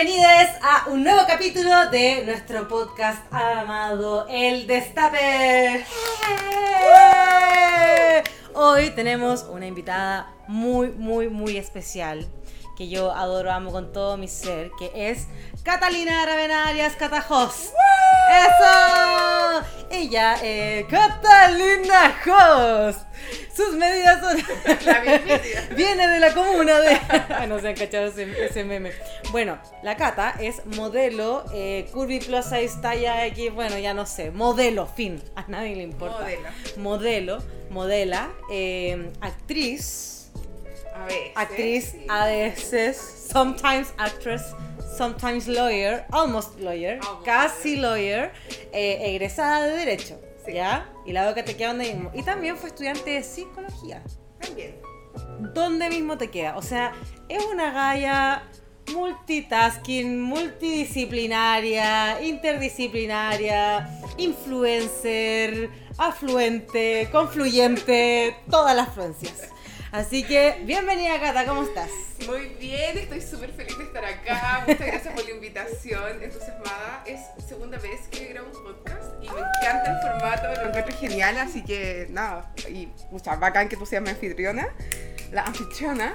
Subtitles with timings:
[0.00, 5.84] bienvenidos a un nuevo capítulo de nuestro podcast amado El Destape.
[8.54, 12.28] Hoy tenemos una invitada muy, muy, muy especial
[12.76, 15.26] que yo adoro, amo con todo mi ser, que es
[15.64, 17.72] Catalina Ravenarias Catajos.
[18.28, 19.66] ¡Eso!
[19.90, 23.00] Ella, eh, Catalina Host.
[23.54, 24.36] Sus medidas son.
[25.76, 27.00] Viene de la comuna de.
[27.48, 28.92] no se han cachado ese, meme.
[29.32, 34.30] Bueno, la Cata es modelo, eh, curvy plus size, talla X, bueno, ya no sé.
[34.30, 35.20] Modelo, fin.
[35.34, 36.20] A nadie le importa.
[36.20, 36.48] Modelo.
[36.76, 40.18] Modelo, modela, eh, actriz
[40.94, 41.32] a veces.
[41.34, 42.96] Actriz, a veces,
[43.32, 44.54] sometimes actress,
[44.98, 48.32] sometimes lawyer, almost lawyer, casi lawyer,
[48.72, 50.20] eh, egresada de Derecho.
[50.52, 50.90] ¿Ya?
[51.06, 52.10] Y la boca te queda donde mismo.
[52.14, 54.02] Y también fue estudiante de psicología.
[54.40, 54.76] También.
[55.54, 56.56] ¿Dónde mismo te queda?
[56.56, 56.94] O sea,
[57.28, 58.48] es una galla
[58.94, 69.50] multitasking, multidisciplinaria, interdisciplinaria, influencer, afluente, confluyente, todas las fluencias.
[69.90, 71.88] Así que, bienvenida Cata, ¿cómo estás?
[72.26, 74.64] Muy bien, estoy súper feliz de estar acá.
[74.66, 77.02] Muchas gracias por la invitación, entusiasmada.
[77.06, 81.38] Es segunda vez que grabo un podcast y me encanta el formato, lo encuentro genial,
[81.38, 84.68] así que nada, y mucha bacán que tú seas mi anfitriona,
[85.32, 86.14] la anfitriona.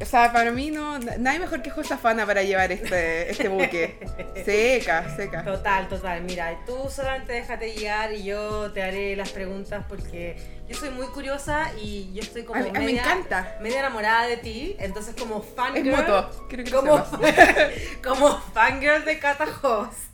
[0.00, 4.00] O sea, para mí no, nadie mejor que Josafana para llevar este, este buque.
[4.44, 5.44] seca, seca.
[5.44, 6.22] Total, total.
[6.22, 10.36] Mira, tú solamente déjate guiar y yo te haré las preguntas porque
[10.72, 13.58] yo soy muy curiosa y yo estoy como media, me encanta.
[13.60, 14.76] media enamorada de ti.
[14.78, 15.88] Entonces como fangirl...
[15.88, 17.04] Es mutuo, quiero que como,
[18.02, 20.12] como fangirl de Cata Host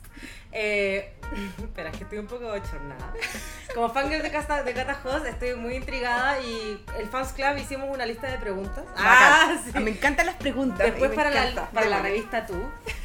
[0.51, 1.13] eh,
[1.45, 3.13] espera, es que estoy un poco bochornada.
[3.73, 7.89] Como fangirl de, Cata, de Cata Host, estoy muy intrigada y el Fans Club hicimos
[7.93, 8.83] una lista de preguntas.
[8.97, 9.79] Ah, sí.
[9.79, 10.79] Me encantan las preguntas.
[10.79, 12.61] Después para, la, para la revista Tú.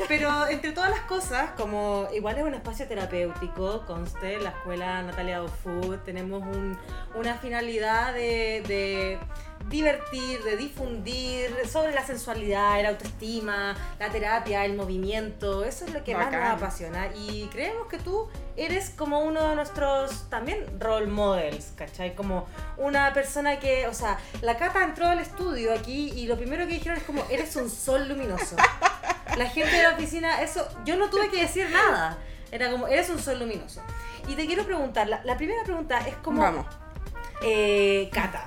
[0.09, 5.43] Pero entre todas las cosas, como igual es un espacio terapéutico, conste, la escuela Natalia
[5.63, 6.79] Food, tenemos un,
[7.15, 9.19] una finalidad de
[9.69, 15.65] divertir, de difundir sobre la sensualidad, la autoestima, la terapia, el movimiento.
[15.65, 17.09] Eso es lo que más nos apasiona.
[17.15, 22.15] Y creemos que tú eres como uno de nuestros también role models, ¿cachai?
[22.15, 26.67] Como una persona que, o sea, la Cata entró al estudio aquí y lo primero
[26.67, 28.57] que dijeron es como, eres un sol luminoso.
[29.37, 32.19] La gente de la oficina, eso, yo no tuve que decir nada.
[32.53, 33.81] Era como, eres un sol luminoso.
[34.29, 36.41] Y te quiero preguntar, la, primera pregunta es como...
[36.41, 36.67] Vamos.
[37.43, 38.47] Eh, Cata,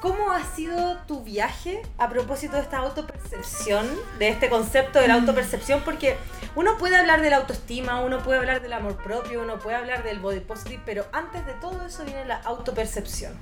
[0.00, 3.88] ¿Cómo ha sido tu viaje a propósito de esta autopercepción,
[4.18, 5.20] de este concepto de la mm.
[5.20, 5.82] autopercepción?
[5.84, 6.16] Porque
[6.54, 10.04] uno puede hablar de la autoestima, uno puede hablar del amor propio, uno puede hablar
[10.04, 13.32] del body positive, pero antes de todo eso viene la autopercepción.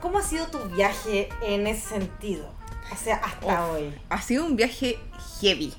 [0.00, 2.50] ¿Cómo ha sido tu viaje en ese sentido?
[2.90, 3.94] O sea, hasta hoy.
[4.08, 4.98] Ha sido un viaje
[5.40, 5.74] heavy.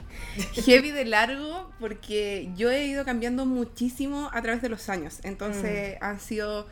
[0.53, 5.19] heavy de largo porque yo he ido cambiando muchísimo a través de los años.
[5.23, 6.03] Entonces mm.
[6.03, 6.67] han sido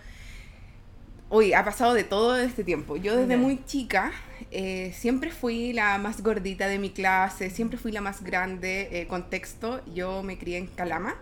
[1.30, 2.96] Uy, ha pasado de todo este tiempo.
[2.96, 4.14] Yo desde muy chica
[4.50, 8.88] eh, siempre fui la más gordita de mi clase, siempre fui la más grande.
[8.92, 11.16] Eh, contexto, yo me crié en Calama.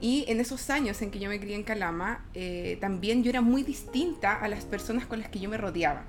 [0.00, 3.40] Y en esos años en que yo me crié en Calama, eh, también yo era
[3.40, 6.04] muy distinta a las personas con las que yo me rodeaba.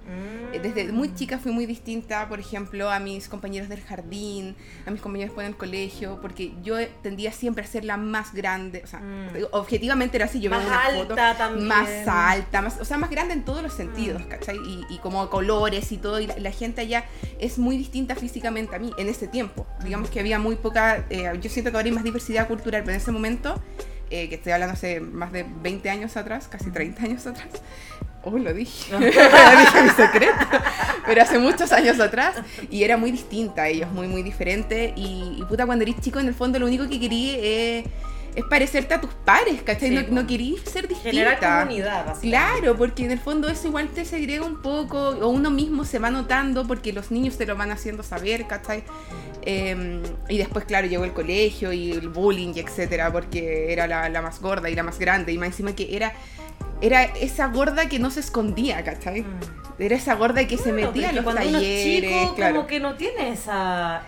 [0.53, 1.15] Eh, desde muy mm.
[1.15, 4.55] chica fui muy distinta, por ejemplo, a mis compañeros del jardín,
[4.85, 8.81] a mis compañeros en el colegio, porque yo tendía siempre a ser la más grande.
[8.83, 9.47] O sea, mm.
[9.51, 11.67] objetivamente era así, yo más una alta también.
[11.67, 14.29] Más alta, más, o sea, más grande en todos los sentidos, mm.
[14.29, 14.57] ¿cachai?
[14.89, 17.05] Y, como colores y todo, y la, gente allá
[17.39, 19.65] es muy distinta físicamente a mí en ese tiempo.
[19.83, 22.93] Digamos que había muy poca, eh, yo siento que ahora hay más diversidad cultural, pero
[22.93, 23.50] en ese momento
[24.09, 27.47] eh, que estoy hablando hace más de 20 años atrás, casi 30 años atrás.
[28.23, 28.95] Oh, lo dije.
[28.99, 30.45] dije mi secreto.
[31.05, 32.35] Pero hace muchos años atrás.
[32.69, 34.93] Y era muy distinta a ellos, muy, muy diferente.
[34.95, 37.85] Y, y puta, cuando eres chico, en el fondo lo único que quería es
[38.35, 39.89] es parecerte a tus pares, ¿cachai?
[39.89, 41.11] no, no querís ser distinta.
[41.11, 45.51] Generar comunidad, Claro, porque en el fondo eso igual te segrega un poco, o uno
[45.51, 48.83] mismo se va notando porque los niños te lo van haciendo saber, ¿cachai?
[49.41, 54.39] Em, y después, claro, llegó el colegio y el bullying, etcétera, porque era la, más
[54.39, 56.13] gorda y la más grande, y más encima que era
[56.83, 59.21] era esa gorda que no se escondía, ¿cachai?
[59.21, 59.39] Mm.
[59.77, 62.31] Era esa gorda que se metía en los talleres.
[62.35, 62.55] claro.
[62.55, 64.01] como que no tiene esa,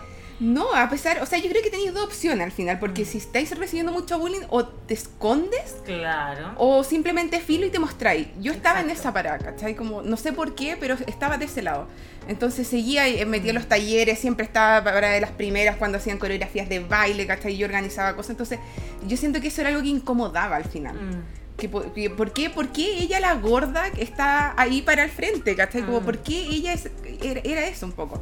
[0.44, 3.06] no, a pesar, o sea, yo creo que tenéis dos opciones al final, porque mm.
[3.06, 8.28] si estáis recibiendo mucho bullying, o te escondes, claro, o simplemente filo y te mostráis.
[8.42, 9.74] Yo estaba en esa parada, ¿cachai?
[9.74, 11.88] Como, no sé por qué, pero estaba de ese lado.
[12.28, 16.18] Entonces seguía y metía en los talleres, siempre estaba para de las primeras cuando hacían
[16.18, 17.56] coreografías de baile, ¿cachai?
[17.56, 18.31] Yo organizaba cosas.
[18.31, 18.60] Entonces,
[19.07, 20.95] yo siento que eso era algo que incomodaba al final.
[20.95, 21.24] Mm.
[21.56, 25.84] Que, por, qué, ¿Por qué ella, la gorda, está ahí para el frente, ¿cachai?
[25.84, 26.04] Como, mm.
[26.04, 26.90] ¿por qué ella es,
[27.22, 28.22] era, era eso un poco?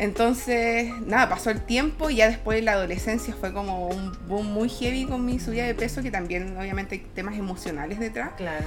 [0.00, 4.46] Entonces, nada, pasó el tiempo y ya después de la adolescencia fue como un boom
[4.46, 8.30] muy heavy con mi subida de peso, que también obviamente hay temas emocionales detrás.
[8.38, 8.64] Claro.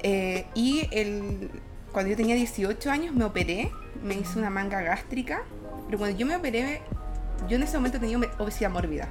[0.00, 1.50] Eh, y el,
[1.92, 3.70] cuando yo tenía 18 años me operé,
[4.02, 5.44] me hice una manga gástrica,
[5.86, 6.82] pero cuando yo me operé,
[7.48, 9.08] yo en ese momento tenía obesidad mórbida.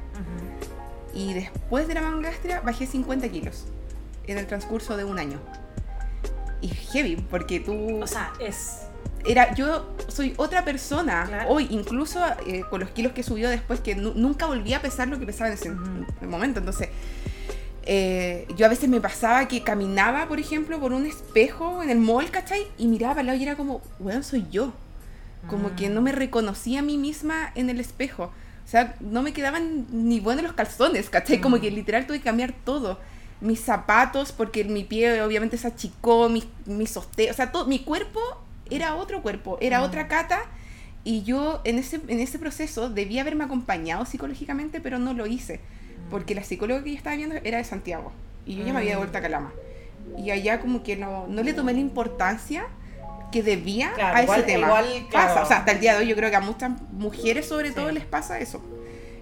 [1.14, 3.68] Y después de la manga gástrica bajé 50 kilos
[4.28, 5.40] en el transcurso de un año.
[6.60, 8.02] Y heavy, porque tú...
[8.02, 8.88] O sea, es...
[9.26, 13.96] Era, yo soy otra persona hoy, incluso eh, con los kilos que subió después, que
[13.96, 15.72] nunca volví a pesar lo que pesaba en ese
[16.26, 16.60] momento.
[16.60, 16.90] Entonces,
[17.84, 22.00] eh, yo a veces me pasaba que caminaba, por ejemplo, por un espejo en el
[22.00, 22.68] mall, ¿cachai?
[22.78, 24.74] Y miraba al lado y era como, weón, soy yo.
[25.50, 28.26] Como que no me reconocía a mí misma en el espejo.
[28.64, 31.42] O sea, no me quedaban ni buenos los calzones, ¿cachai?
[31.42, 33.00] Como que literal tuve que cambiar todo.
[33.40, 38.20] Mis zapatos, porque mi pie obviamente se achicó, mi, mi o sea, todo, mi cuerpo
[38.72, 40.42] era otro cuerpo, era otra cata.
[41.04, 45.60] Y yo en ese, en ese proceso debía haberme acompañado psicológicamente, pero no lo hice
[46.12, 48.12] porque la psicóloga que yo estaba viendo era de Santiago
[48.46, 49.52] y yo ya me había vuelto a Calama.
[50.18, 52.66] Y allá como que no, no le tomé la importancia
[53.32, 54.68] que debía a ese tema.
[54.68, 57.48] Igual, pasa, o sea, hasta el día de hoy yo creo que a muchas mujeres
[57.48, 58.62] sobre todo les pasa eso,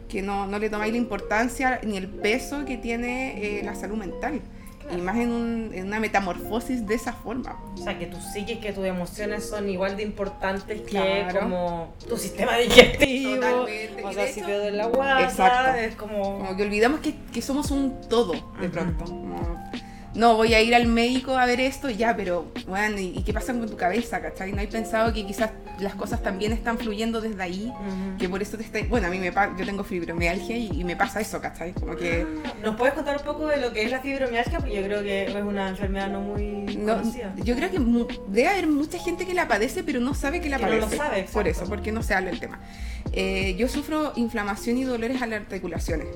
[0.09, 3.97] que no, no le tomáis la importancia ni el peso que tiene eh, la salud
[3.97, 4.41] mental
[4.91, 7.59] y más en, un, en, una metamorfosis de esa forma.
[7.75, 12.17] O sea, que tu psique, que tus emociones son igual de importantes que como tu
[12.17, 14.03] sistema digestivo, Totalmente.
[14.03, 15.79] o sea, si de la guata, Exacto.
[15.79, 16.39] es como...
[16.39, 19.05] Como que olvidamos que, que somos un todo de pronto
[20.19, 23.53] no, voy a ir al médico a ver esto, ya, pero, bueno, ¿y, qué pasa
[23.53, 24.51] con tu cabeza, cachai?
[24.51, 27.71] ¿No hay pensado que quizás las cosas también están fluyendo desde ahí?
[28.17, 28.79] Que por eso te está...
[28.89, 31.71] Bueno, a mí me yo tengo fibromialgia y, me pasa eso, ¿cachai?
[31.71, 32.27] Como que...
[32.61, 34.59] ¿Nos puedes contar un poco de lo que es la fibromialgia?
[34.59, 37.33] Porque yo creo que es una enfermedad no muy conocida.
[37.37, 37.79] Yo creo que
[38.27, 40.81] debe haber mucha gente que la padece, pero no sabe que la padece.
[40.81, 42.59] No lo sabe, Por eso, porque no se habla el tema.
[43.13, 46.07] Eh, yo sufro inflamación y dolores a las articulaciones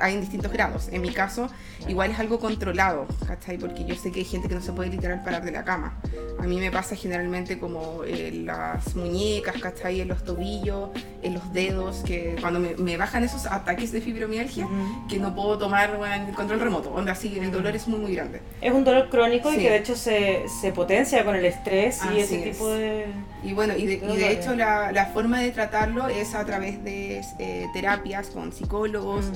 [0.00, 0.88] hay en distintos grados.
[0.92, 1.48] En mi caso,
[1.86, 3.58] igual es algo controlado, ¿cachai?
[3.58, 5.98] Porque yo sé que hay gente que no se puede literal parar de la cama.
[6.38, 10.00] A mí me pasa generalmente como en las muñecas, ¿cachai?
[10.00, 10.90] En los tobillos,
[11.22, 14.66] en los dedos, que cuando me, bajan esos ataques de fibromialgia,
[15.08, 18.14] que no puedo tomar bueno, el control remoto, donde así el dolor es muy, muy
[18.14, 18.40] grande.
[18.60, 22.18] Es un dolor crónico y que de hecho se, se potencia con el estrés y
[22.18, 23.06] ese tipo de...
[23.44, 27.68] Y bueno, y de, hecho la, la, forma de tratarlo es a través de eh,
[27.72, 29.26] terapias con psicólogos,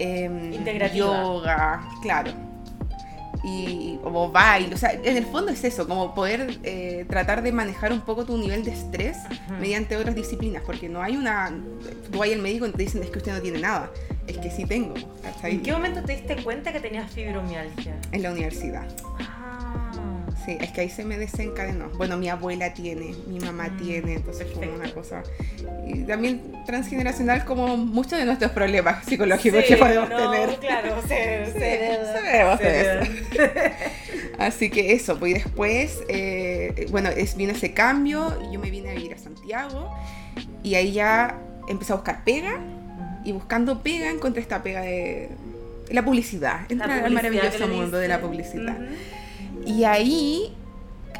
[0.00, 2.32] eh, yoga, claro.
[3.42, 7.52] Y como baile, o sea, en el fondo es eso, como poder eh, tratar de
[7.52, 9.16] manejar un poco tu nivel de estrés
[9.58, 11.50] mediante otras disciplinas, porque no hay una.
[12.12, 13.90] Tú vas al médico y te dicen es que usted no tiene nada,
[14.26, 14.94] es que sí tengo.
[15.42, 17.94] ¿En qué momento te diste cuenta que tenías fibromialgia?
[18.12, 18.86] En la universidad.
[20.44, 21.90] Sí, es que ahí se me desencadenó.
[21.90, 25.22] Bueno, mi abuela tiene, mi mamá mm, tiene, entonces fue una cosa.
[25.86, 30.58] Y también transgeneracional como muchos de nuestros problemas psicológicos que podemos tener.
[30.58, 31.98] Claro, se, se,
[34.38, 38.90] Así que eso, pues después, eh, bueno, es, vino ese cambio y yo me vine
[38.90, 39.94] a vivir a Santiago
[40.62, 41.38] y ahí ya
[41.68, 42.58] empecé a buscar pega
[43.24, 45.28] y buscando pega encontré esta pega de
[45.90, 46.60] la publicidad.
[46.70, 48.78] Entra al maravilloso mundo de la publicidad.
[49.66, 50.54] Y ahí,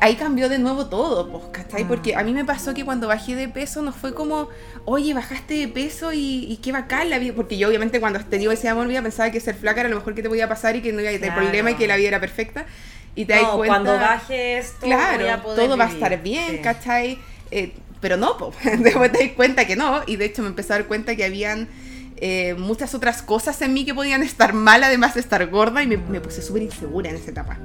[0.00, 1.86] ahí cambió de nuevo todo, pues, ¿cachai?
[1.86, 4.48] Porque a mí me pasó que cuando bajé de peso no fue como,
[4.84, 7.34] oye, bajaste de peso y, y qué bacán la vida.
[7.34, 10.22] Porque yo obviamente cuando tenía obesidad mórbida pensaba que ser flaca era lo mejor que
[10.22, 12.20] te podía pasar y que no iba a tener problema y que la vida era
[12.20, 12.66] perfecta.
[13.14, 13.66] Y te das cuenta...
[13.66, 17.18] cuando bajes todo claro, todo va a estar bien, ¿cachai?
[17.50, 20.02] Eh, pero no, pues, después te das cuenta que no.
[20.06, 21.68] Y de hecho me empecé a dar cuenta que habían
[22.16, 25.86] eh, muchas otras cosas en mí que podían estar mal, además de estar gorda, y
[25.86, 27.58] me, me puse súper insegura en esa etapa.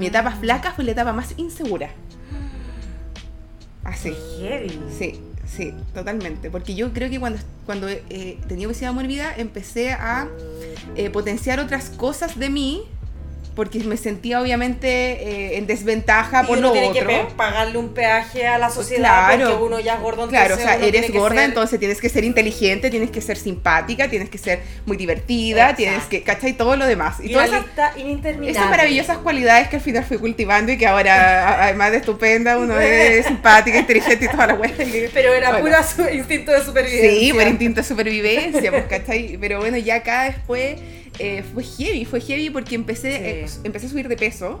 [0.00, 1.90] Mi etapa flaca fue la etapa más insegura.
[3.84, 4.14] Así.
[4.98, 6.50] Sí, sí, totalmente.
[6.50, 10.26] Porque yo creo que cuando, cuando eh, tenía obesidad mórbida empecé a
[10.96, 12.84] eh, potenciar otras cosas de mí
[13.60, 18.56] porque me sentía obviamente eh, en desventaja por lo tiene que pagarle un peaje a
[18.56, 20.28] la sociedad claro, porque uno ya es gordo.
[20.28, 24.30] Claro, o sea, eres gorda, entonces tienes que ser inteligente, tienes que ser simpática, tienes
[24.30, 26.54] que ser muy divertida, tienes que, ¿cachai?
[26.54, 27.18] Todo lo demás.
[27.22, 27.66] Y, todas esas,
[28.46, 32.80] esas maravillosas cualidades que al final fui cultivando y que ahora, además de estupenda, uno
[32.80, 34.72] es simpática, inteligente y toda la hueá.
[35.12, 35.76] Pero era puro
[36.10, 37.20] instinto de supervivencia.
[37.20, 39.36] Sí, puro instinto de supervivencia, pues, ¿cachai?
[39.38, 40.80] Pero bueno, ya acá después
[41.20, 44.60] eh, fue heavy, fue heavy porque empecé, eh, empecé a subir de peso.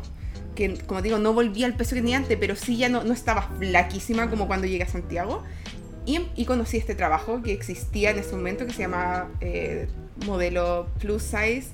[0.54, 3.14] Que, como digo, no volví al peso que tenía antes, pero sí ya no, no
[3.14, 5.42] estaba flaquísima como cuando llegué a Santiago.
[6.06, 9.86] Y, y, conocí este trabajo que existía en ese momento que se llama eh,
[10.26, 11.68] modelo plus size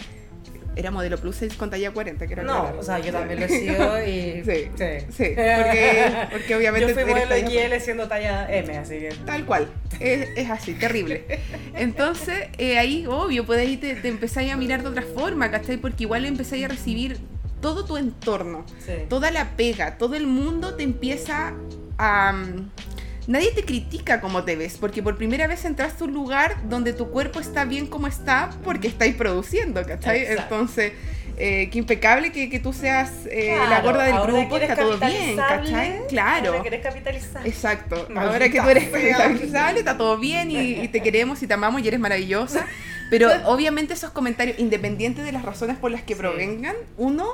[0.76, 3.48] era modelo plus size con talla 40, que era No, o sea, yo también lo
[3.48, 4.42] sigo y...
[4.44, 4.70] Sí,
[5.10, 9.08] sí, porque, porque obviamente Yo fui modelo XL siendo talla M, así que...
[9.24, 9.68] Tal cual,
[10.00, 11.24] es, es así, terrible.
[11.74, 15.78] Entonces, eh, ahí, obvio, pues ahí te, te empezáis a mirar de otra forma, ¿cachai?
[15.78, 17.18] Porque igual empezáis a recibir
[17.60, 18.92] todo tu entorno, Sí.
[19.08, 21.54] toda la pega, todo el mundo te empieza
[21.98, 22.32] a...
[22.32, 22.70] mm,
[23.26, 26.92] Nadie te critica como te ves, porque por primera vez entraste a un lugar donde
[26.92, 30.20] tu cuerpo está bien como está, porque estáis produciendo, ¿cachai?
[30.22, 30.42] Exacto.
[30.54, 30.92] Entonces,
[31.38, 34.96] eh, qué impecable que, que tú seas eh, la Claro, gorda del grupo, está todo
[34.98, 36.06] bien, capitalizable, ¿cachai?
[36.08, 36.50] Claro.
[36.50, 37.46] Ahora que eres capitalizar.
[37.46, 37.96] Exacto.
[38.08, 41.54] Maldita Ahora que tú eres capitalizable, está todo bien y, y te queremos y te
[41.54, 42.64] amamos y eres maravillosa.
[43.10, 46.20] Pero obviamente esos comentarios, independientes de las razones por las que Sí.
[46.20, 47.26] provengan, uno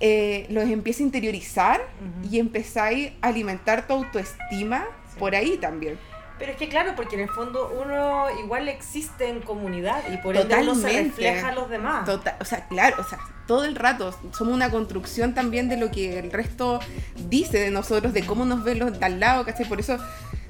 [0.00, 2.34] eh, los empieza a interiorizar Ujú.
[2.34, 4.84] y empezáis a alimentar tu autoestima.
[5.22, 6.00] Por ahí también.
[6.36, 10.36] Pero es que claro, porque en el fondo uno igual existe en comunidad y por
[10.36, 11.10] ende uno se Totalmente.
[11.10, 12.04] refleja a los demás.
[12.04, 15.92] Total, o sea, claro, o sea, todo el rato somos una construcción también de lo
[15.92, 16.80] que el resto
[17.28, 19.68] dice de nosotros, de cómo nos ven los de al lado, ¿cachai?
[19.68, 19.96] Por eso,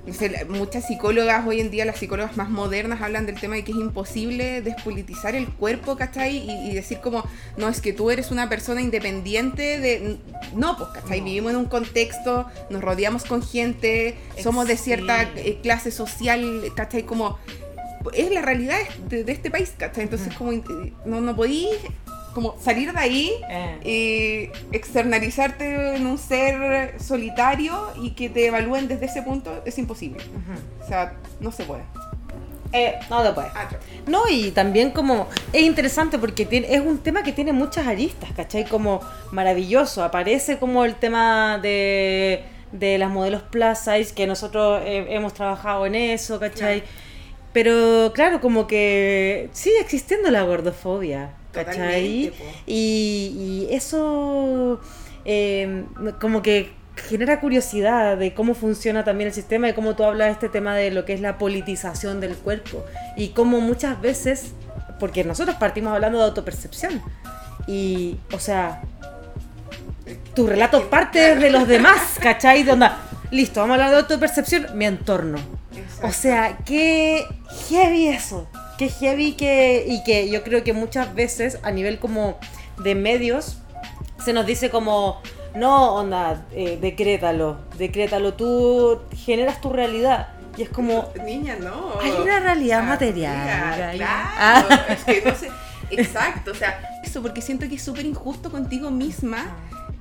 [0.04, 3.62] no sé, muchas psicólogas hoy en día, las psicólogas más modernas, hablan del tema de
[3.62, 6.38] que es imposible despolitizar el cuerpo, ¿cachai?
[6.38, 7.24] Y, y decir como,
[7.56, 10.18] no, es que tú eres una persona independiente de...
[10.56, 11.20] No, pues, ¿cachai?
[11.20, 11.26] No.
[11.26, 17.04] Vivimos en un contexto, nos rodeamos con gente, somos de cierta eh, clase social, ¿cachai?
[17.04, 17.38] Como
[18.12, 18.78] es la realidad
[19.08, 20.02] de, de este país, ¿cachai?
[20.04, 20.36] Ences Ujú.
[20.38, 20.64] como in-
[21.04, 21.68] no, no podí
[22.34, 24.50] como salir de ahí Eh.
[24.72, 30.22] y externalizarte en un ser solitario y que te evalúen desde ese punto es imposible.
[30.82, 31.82] O sea, no se puede.
[32.74, 33.52] Eh, no te puedes.
[34.06, 38.30] No, y también como es interesante porque tiene, es un tema que tiene muchas aristas,
[38.34, 38.64] ¿cachai?
[38.64, 40.02] Como maravilloso.
[40.02, 45.84] Aparece como el tema de, de las modelos plus size, que nosotros eh, hemos trabajado
[45.84, 46.82] en eso, ¿cachai?
[47.52, 52.30] Pero claro, como que sigue existiendo la gordofobia, ¿cachai?
[52.30, 52.62] Totalmente.
[52.66, 54.80] Y, y eso
[55.24, 55.84] eh,
[56.20, 60.32] como que genera curiosidad de cómo funciona también el sistema y cómo tú hablas de
[60.32, 62.84] este tema de lo que es la politización del cuerpo
[63.16, 64.52] y cómo muchas veces,
[65.00, 67.02] porque nosotros partimos hablando de autopercepción
[67.66, 68.82] y, o sea,
[70.34, 72.62] tu relato parte de los demás, ¿cachai?
[72.62, 72.98] De onda,
[73.30, 75.38] listo, vamos a hablar de autopercepción, mi entorno.
[76.02, 77.24] O sea, qué
[77.68, 78.48] heavy eso.
[78.82, 79.84] Qué heavy que.
[79.86, 82.36] Y que yo creo que muchas veces a nivel como
[82.82, 83.58] de medios
[84.24, 85.22] se nos dice como.
[85.54, 90.30] No, onda, eh, decrétalo, decrétalo, tú generas tu realidad.
[90.56, 91.12] Y es como.
[91.24, 92.00] Niña, no.
[92.00, 93.92] Hay una realidad Ah, material, mira.
[93.92, 94.66] Claro.
[94.68, 94.86] Ah.
[94.88, 95.48] Es que no sé.
[95.90, 99.44] Exacto, o sea, eso porque siento que es súper injusto contigo misma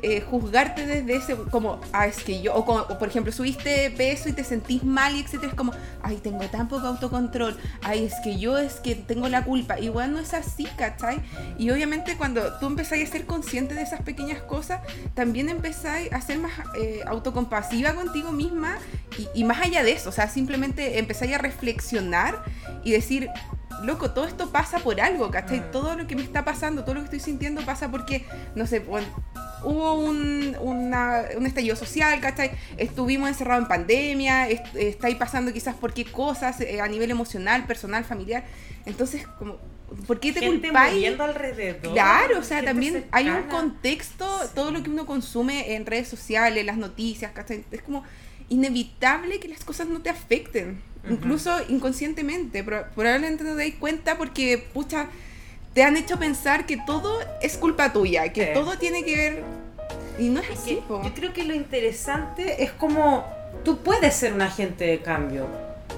[0.03, 2.65] eh, juzgarte desde ese, como, ah, es que yo, o,
[2.98, 6.67] por ejemplo, subiste peso y te sentís mal y etcétera, es como, ay, tengo tan
[6.67, 9.79] poco autocontrol, ay, es que yo es que tengo la culpa.
[9.79, 11.22] Igual no es así, ¿cachai?
[11.58, 14.81] Y obviamente cuando tú empezáis a ser consciente de esas pequeñas cosas,
[15.13, 18.77] también empezáis a ser más eh, autocompasiva contigo misma
[19.17, 22.43] y, y más allá de eso, o sea, simplemente empezáis a reflexionar
[22.84, 23.29] y decir,
[23.83, 25.59] loco, todo esto pasa por algo, ¿cachai?
[25.61, 25.71] Mm.
[25.71, 28.79] Todo lo que me está pasando, todo lo que estoy sintiendo pasa porque, no sé,
[28.79, 29.07] bueno,
[29.63, 32.51] hubo un, una- un estallido social, ¿cachai?
[32.77, 37.65] Estuvimos encerrados en pandemia, est- estáis pasando quizás por qué cosas eh, a nivel emocional,
[37.65, 38.43] personal, familiar.
[38.85, 39.57] Entonces, como,
[40.07, 41.19] ¿por qué te Gente culpáis?
[41.19, 41.93] alrededor.
[41.93, 46.65] Claro, o sea, también hay un contexto, todo lo que uno consume en redes sociales,
[46.65, 47.63] las noticias, ¿cachai?
[47.71, 48.03] Es como
[48.50, 51.13] inevitable que las cosas no te afecten, Ujú.
[51.13, 52.63] incluso inconscientemente.
[52.63, 55.08] Pro- Probablemente no te das cuenta porque, pucha,
[55.74, 58.51] te han hecho pensar que todo es culpa tuya, que Sí.
[58.53, 59.43] todo tiene que ver...
[60.20, 61.01] Y no es así, po.
[61.03, 63.25] yo creo que lo interesante es como
[63.63, 65.48] tú puedes ser un agente de cambio,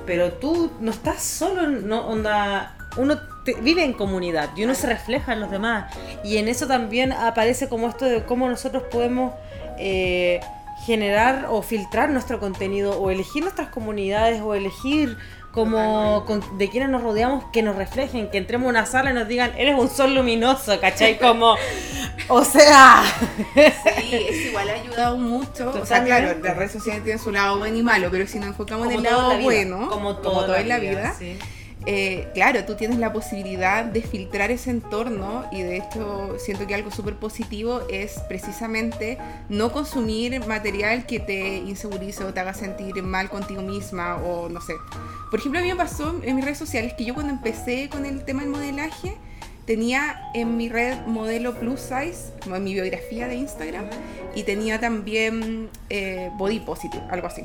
[0.05, 4.87] pero tú no estás solo, no onda, uno te- vive en comunidad y uno se
[4.87, 5.93] refleja en los demás
[6.23, 9.33] y en eso también aparece como esto de cómo nosotros podemos
[9.79, 10.39] eh,
[10.85, 15.17] generar o filtrar nuestro contenido o elegir nuestras comunidades o elegir
[15.51, 19.13] como con- de quienes nos rodeamos que nos reflejen, que entremos a una sala y
[19.13, 21.19] nos digan, eres un sol luminoso, ¿cachai?
[21.19, 21.55] Como,
[22.27, 23.03] o sea...
[23.53, 25.71] Sí, eso igual ha ayudado mucho.
[25.79, 28.47] O sea, claro, las redes sociales tienen su lado bueno y malo, pero si nos
[28.49, 31.37] enfocamos en Como el todo lado la vida, bueno, como todo, en la vida, sí.
[31.85, 36.75] Eh, claro, tú tienes la posibilidad de filtrar ese entorno y de hecho siento que
[36.75, 39.17] algo súper positivo es precisamente
[39.49, 44.61] no consumir material que te insegurice o te haga sentir mal contigo misma o no
[44.61, 44.73] sé.
[45.29, 48.05] Por ejemplo, a mí me pasó en mis redes sociales que yo cuando empecé con
[48.05, 49.17] el tema del modelaje
[49.65, 53.85] tenía en mi red modelo plus size, como en mi biografía de Instagram,
[54.35, 57.43] y tenía también eh, body positive, algo así.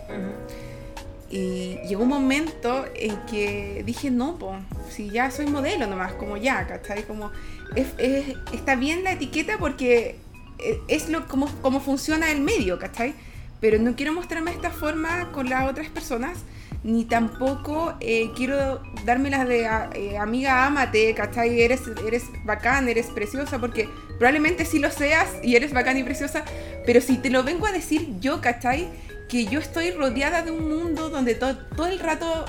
[1.30, 4.56] Y llegó un momento en que dije, no, po,
[4.90, 7.02] si ya soy modelo nomás, como ya, ¿cachai?
[7.04, 7.30] Como,
[7.76, 10.16] es- es- está bien la etiqueta porque
[10.58, 13.14] eh, es lo como, como funciona el medio, ¿cachai?
[13.60, 16.38] Pero no quiero mostrarme esta forma con las otras personas,
[16.84, 21.60] ni tampoco eh, quiero darme las de eh, amiga, ámate, ¿cachai?
[21.60, 26.44] Eres, eres bacán, eres preciosa, porque probablemente sí lo seas y eres bacán y preciosa,
[26.86, 28.88] pero si te lo vengo a decir yo, ¿cachai?
[29.28, 32.44] Que yo estoy rodeada de un mundo donde to- todo el rato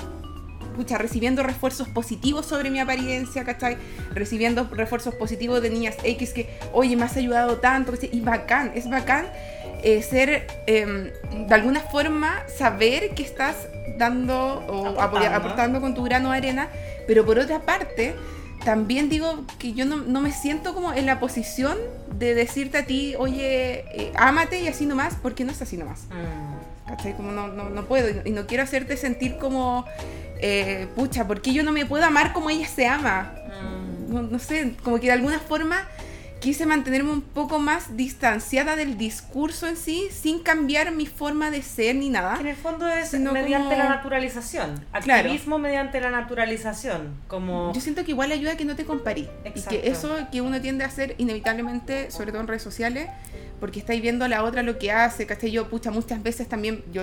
[0.76, 3.76] pucha, recibiendo refuerzos positivos sobre mi apariencia, ¿cachai?
[4.14, 8.88] Recibiendo refuerzos positivos de niñas X que, oye, me has ayudado tanto, y bacán, es
[8.88, 9.26] bacán
[9.82, 11.12] eh, ser, eh,
[11.48, 13.56] de alguna forma, saber que estás
[13.98, 14.36] dando
[14.68, 16.68] o aportando con tu grano de arena,
[17.06, 18.14] pero por otra parte,
[18.64, 21.76] también digo que yo no, no me siento como en la posición
[22.14, 26.02] de decirte a ti, oye, eh, ámate y así nomás, porque no es así nomás.
[26.10, 26.59] Mm.
[26.90, 27.14] ¿Cachai?
[27.14, 28.22] Como no, no, no puedo.
[28.24, 29.84] Y no quiero hacerte sentir como,
[30.38, 33.32] eh, pucha, ¿por qué yo no me puedo amar como ella se ama?
[33.62, 34.12] Mm.
[34.12, 35.88] No, no sé, como que de alguna forma
[36.40, 41.62] quise mantenerme un poco más distanciada del discurso en sí, sin cambiar mi forma de
[41.62, 42.38] ser ni nada.
[42.40, 44.84] En el fondo es mediante como- la naturalización.
[45.02, 45.28] Claro.
[45.28, 47.14] Activismo mediante la naturalización.
[47.28, 47.72] Como.
[47.74, 49.28] Yo siento que igual ayuda a que no te comparí.
[49.54, 53.08] Y que eso que uno tiende a hacer inevitablemente, sobre todo en redes sociales,
[53.60, 55.50] porque estáis viendo a la otra lo que hace, ¿cachai?
[55.50, 57.02] Yo, pucha, muchas veces también, yo,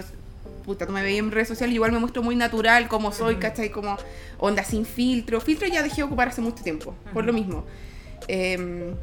[0.65, 3.41] puta, tú me veis en redes sociales, igual me muestro muy natural como soy, Ujú.
[3.41, 3.69] ¿cachai?
[3.69, 3.95] Como
[4.39, 5.39] onda sin filtro.
[5.39, 7.65] Filtro ya dejé de ocupar hace mucho tiempo, por lo mismo.
[8.27, 8.95] Em,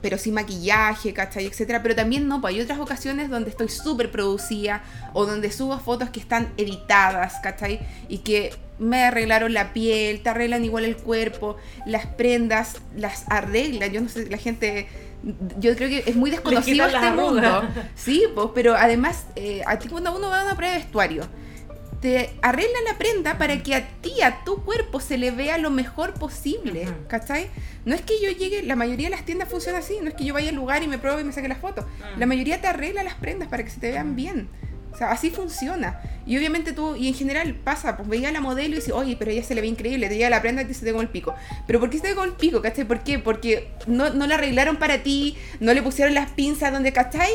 [0.00, 1.46] pero sin maquillaje, ¿cachai?
[1.46, 1.82] Etcétera.
[1.82, 6.10] Pero también no, pues hay otras ocasiones donde estoy súper producida o donde subo fotos
[6.10, 7.80] que están editadas, ¿cachai?
[8.08, 13.92] Y que me arreglaron la piel, te arreglan igual el cuerpo, las prendas las arreglan.
[13.92, 14.88] Yo no sé, la gente.
[15.58, 17.62] Yo creo que es muy desconocido este mundo.
[17.96, 21.24] Sí, pues, pero además, eh, a ti cuando uno va a una prueba de vestuario,
[22.00, 25.70] te arreglan la prenda para que a ti, a tu cuerpo, se le vea lo
[25.70, 26.88] mejor posible.
[27.08, 27.48] ¿cachai?
[27.84, 30.24] No es que yo llegue, la mayoría de las tiendas funciona así, no es que
[30.24, 31.84] yo vaya al lugar y me pruebe y me saque las fotos.
[32.16, 34.48] La mayoría te arregla las prendas para que se te vean bien.
[34.92, 36.00] O sea, así funciona.
[36.26, 39.16] Y obviamente tú, y en general pasa, pues veía a la modelo y dice, oye,
[39.16, 41.08] pero ella se le ve increíble, te llega la prenda y se te con el
[41.08, 41.34] pico.
[41.66, 42.62] Pero ¿por qué se te con el pico?
[42.62, 42.84] ¿Cachai?
[42.84, 43.18] ¿Por qué?
[43.18, 47.30] Porque no, no la arreglaron para ti, no le pusieron las pinzas donde, ¿cachai?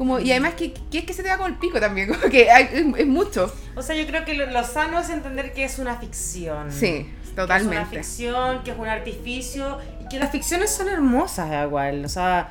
[0.00, 2.08] Como, y además, ¿qué, qué es que se te va con el pico también?
[2.14, 3.54] Como que hay- es, es mucho.
[3.76, 6.72] O sea, yo creo que lo, lo sano es entender que es una ficción.
[6.72, 7.96] Sí, Que Es una totalmente.
[7.98, 12.02] ficción, que es un artificio y que las ficciones son hermosas igual.
[12.06, 12.48] O sea,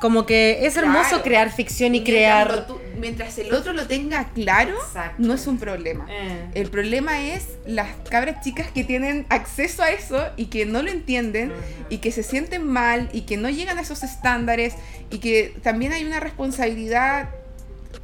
[0.00, 1.22] como que es hermoso Claro.
[1.24, 2.66] crear ficción y Mientras crear.
[2.66, 5.14] tú- mientras el otro lo tenga claro, Exacto.
[5.18, 6.06] no es un problema.
[6.10, 6.50] Eh.
[6.54, 10.90] El problema es las cabras chicas que tienen acceso a eso y que no lo
[10.90, 11.52] entienden
[11.90, 14.74] y que se sienten mal y que no llegan a esos estándares
[15.10, 17.30] y que también hay una responsabilidad,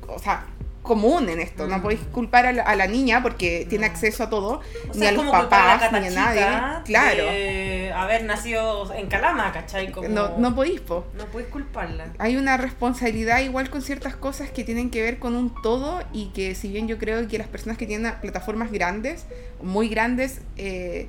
[0.06, 0.46] o sea,
[0.88, 1.68] común en esto.
[1.68, 1.82] No Ujú.
[1.84, 3.92] podéis culpar a la, a la niña porque tiene No.
[3.92, 4.54] acceso a todo,
[4.88, 6.82] O ni sea, a los a papás, ni a nadie.
[6.84, 9.92] Claro, De haber nacido en Calama, ¿cachai?
[9.92, 10.08] Como...
[10.08, 11.06] no, no podéis, po.
[11.16, 12.06] No puedes culparla.
[12.18, 16.30] hay una responsabilidad igual con ciertas cosas que tienen que ver con un todo y
[16.30, 19.26] que si bien yo creo que las personas que tienen plataformas grandes,
[19.62, 21.08] muy grandes, eh,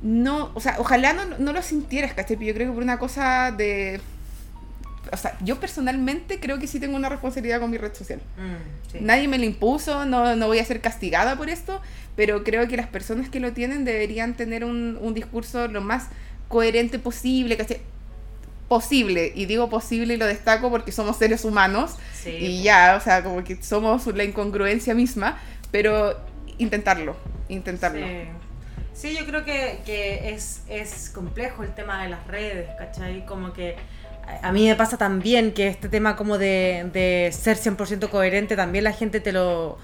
[0.00, 2.36] no, o sea, ojalá no, no lo sintieras, ¿cachai?
[2.36, 4.00] Pero yo creo que por una cosa de...
[5.12, 8.20] O sea, yo personalmente creo que sí tengo una responsabilidad con mi red social.
[8.36, 8.98] Mm, sí.
[9.00, 11.80] Nadie me lo impuso, no, no voy a ser castigada por esto,
[12.16, 16.08] pero creo que las personas que lo tienen deberían tener un, un discurso lo más
[16.48, 17.80] coherente posible, ¿cachai?
[18.68, 22.30] Posible, y digo posible y lo destaco porque somos seres humanos Sí.
[22.30, 25.38] y ya, o sea, como que somos la incongruencia misma,
[25.70, 26.18] pero
[26.58, 27.16] intentarlo,
[27.48, 28.04] intentarlo.
[28.06, 28.24] Sí.
[28.92, 33.24] Sí, yo creo que, que es, es complejo el tema de las redes, ¿cachai?
[33.24, 33.76] Como que
[34.42, 38.84] a- mí me pasa también que este tema como de, de ser 100% coherente, también
[38.84, 39.78] la gente te lo,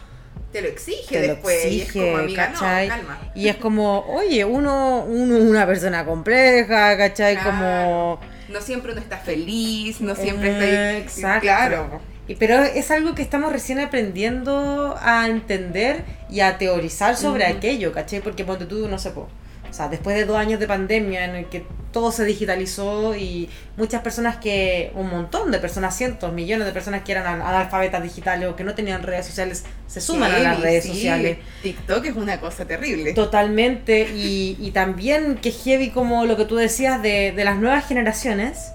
[0.53, 2.89] Te lo exige te lo después, y es exige, como, amiga, ¿cachai?
[2.89, 3.21] no, calma.
[3.35, 7.37] Y es como, oye, uno, uno es una persona compleja, ¿cachai?
[7.43, 8.21] Como...
[8.49, 11.41] No siempre uno está feliz, no siempre Eh, está exacto.
[11.43, 12.01] Claro.
[12.29, 17.93] Y- Pero es algo que estamos recién aprendiendo a entender y a teorizar sobre aquello,
[17.93, 18.21] ¿cachai?
[18.21, 19.29] Porque ponte tú, no sé, po,
[19.69, 23.49] o sea, después de dos años de pandemia en el que todo se digitalizó y
[23.79, 28.03] muchas personas que, un montón de personas, cientos, millones de personas que eran ana- analfabetas
[28.03, 30.89] digitales o que no tenían redes sociales, se suman a las Sí, redes sí.
[30.91, 31.39] sociales.
[31.63, 33.15] TikTok es una cosa terrible.
[33.15, 37.87] Totalmente, y, y también que heavy como lo que tú decías de, de las nuevas
[37.87, 38.73] generaciones,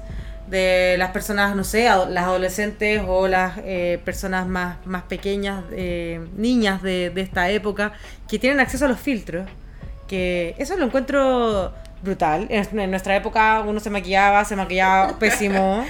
[0.50, 5.64] de las personas, no sé, ado- las adolescentes o las eh, personas más, más pequeñas,
[5.74, 7.94] eh, niñas de, de esta época,
[8.28, 9.46] que tienen acceso a los filtros,
[10.08, 12.48] que eso lo encuentro brutal.
[12.50, 15.86] En, nuestra época uno se maquillaba, se maquillaba pésimo.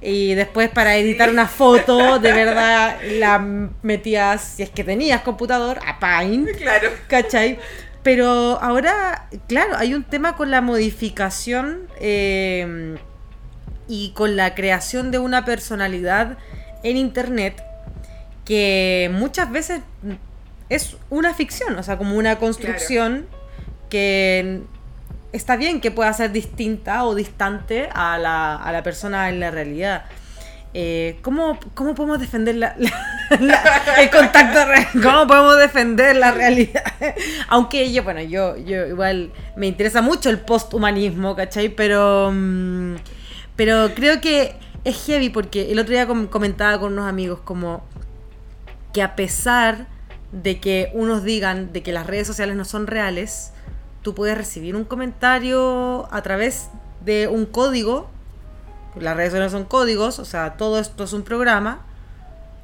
[0.00, 3.38] Y después para editar una foto, de verdad la
[3.82, 6.50] metías, si es que tenías computador, a Paint.
[6.56, 6.90] Claro.
[7.08, 7.58] ¿Cachai?
[8.08, 12.96] pero ahora, claro, hay un tema con la modificación eh,
[13.86, 16.38] y con la creación de una personalidad
[16.82, 17.62] en Internet
[18.44, 19.82] que muchas veces
[20.70, 23.26] es una ficción, o sea, como una construcción
[23.90, 24.62] que
[25.32, 29.50] está bien que pueda ser distinta o distante a la, a la persona en la
[29.50, 30.04] realidad.
[30.74, 32.76] Eh, ¿cómo, ¿Cómo podemos defender la,
[33.98, 34.86] el contacto real?
[35.02, 36.84] ¿Cómo podemos defender la realidad?
[37.48, 41.70] Aunque yo, bueno, yo, yo igual me interesa mucho el posthumanismo, ¿cachai?
[41.70, 42.96] Pero, mm,
[43.56, 47.84] pero creo que es heavy porque el otro día comentaba con unos amigos como
[48.92, 49.86] que a pesar
[50.32, 53.52] de que unos digan de que las redes sociales no son reales,
[54.02, 56.68] tú puedes recibir un comentario a través
[57.04, 58.08] de un código,
[58.98, 61.84] las redes sociales son códigos, o sea, todo esto es un programa,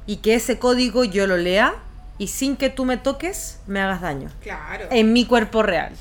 [0.05, 1.75] y que ese código yo lo lea
[2.17, 4.29] y sin que tú me toques me hagas daño.
[4.41, 4.87] Claro.
[4.91, 5.93] En mi cuerpo real.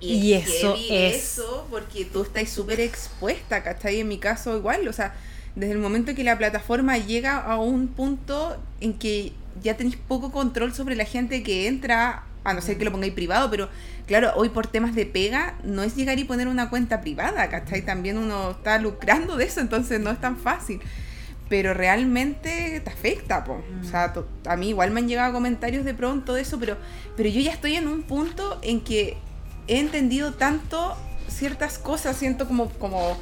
[0.00, 1.16] Y, eso es...
[1.16, 4.00] Eso porque tú estás súper expuesta, ¿cachai?
[4.00, 5.14] En mi caso igual, o sea,
[5.54, 10.30] desde el momento que la plataforma llega a un punto en que ya tenéis poco
[10.30, 13.68] control sobre la gente que entra, a no ser que lo pongáis privado, pero
[14.06, 17.82] claro, hoy por temas de pega no es llegar y poner una cuenta privada, ¿cachai?
[17.82, 20.80] También uno está lucrando de eso, entonces no es tan fácil.
[21.48, 23.62] Pero realmente te afecta, po.
[23.80, 24.12] O sea,
[24.46, 26.76] a mí igual me han llegado comentarios de pronto de eso, pero,
[27.16, 29.16] pero yo ya estoy en un punto en que
[29.68, 30.96] he entendido tanto
[31.28, 33.16] ciertas cosas, siento como, como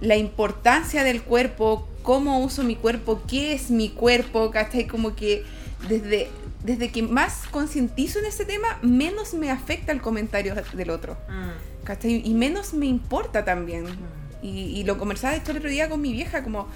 [0.00, 4.86] la importancia del cuerpo, cómo uso mi cuerpo, qué es mi cuerpo, ¿cachai?
[4.86, 5.44] Como que
[5.88, 6.28] desde,
[6.66, 11.16] desde que más concientizo en ese tema, menos me afecta el comentario del otro.
[11.28, 11.84] Mm.
[11.84, 12.22] ¿Cachai?
[12.24, 13.84] Y menos me importa también.
[13.84, 14.26] Mm.
[14.42, 16.68] Y, lo conversaba esto el otro día con mi vieja, como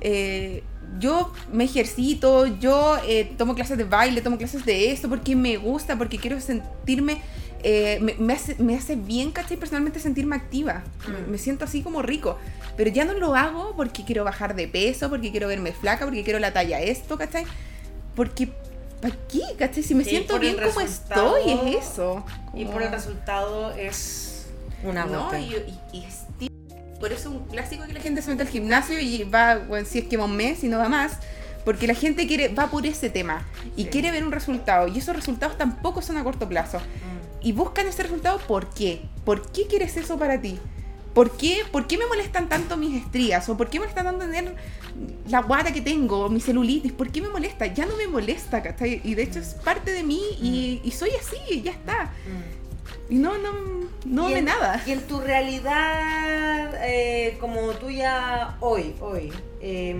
[0.00, 0.62] eh,
[0.98, 5.56] yo me ejercito, yo eh, tomo clases de baile, tomo clases de esto, porque me
[5.56, 7.20] gusta, porque quiero sentirme
[7.64, 9.56] eh, me, hace, me, hace, bien, ¿cachai?
[9.56, 10.82] Personalmente sentirme activa.
[11.06, 11.30] Mm.
[11.30, 12.38] Me, siento así como rico.
[12.76, 16.24] Pero ya no lo hago porque quiero bajar de peso, porque quiero verme flaca, porque
[16.24, 17.44] quiero la talla esto, ¿cachai?
[18.16, 18.48] Porque,
[19.02, 19.42] ¿para qué?
[19.58, 19.82] ¿cachai?
[19.82, 22.24] Si me siento bien como estoy, es eso.
[22.54, 24.46] Y por el resultado es
[24.82, 26.06] una no, y,
[26.98, 29.86] por eso es un clásico que la gente se mete al gimnasio y va, bueno,
[29.86, 31.18] si es que va un mes y no va más.
[31.64, 33.44] Porque la gente quiere, va por ese tema
[33.76, 34.88] y quiere ver un resultado.
[34.88, 36.78] Y esos resultados tampoco son a corto plazo.
[36.78, 39.02] Mm y buscan ese resultado, ¿por qué?
[39.24, 40.58] ¿Por qué quieres eso para ti?
[41.14, 43.46] ¿Por qué, ¿Por qué me molestan tanto mis estrías?
[43.48, 44.54] ¿O por qué me molesta tanto tener
[45.28, 46.28] la guata que tengo?
[46.30, 46.92] Mi celulitis.
[46.92, 47.66] ¿Por qué me molesta?
[47.66, 49.00] Ya no me molesta, ¿cachai?
[49.04, 50.90] Y de hecho es parte de mí y, mm.
[50.90, 52.04] soy así, ya está.
[52.04, 52.62] Mm.
[53.14, 53.52] Y no, no,
[54.06, 54.82] no de nada.
[54.86, 59.94] Y en tu realidad, eh, como tuya hoy, hoy, eh,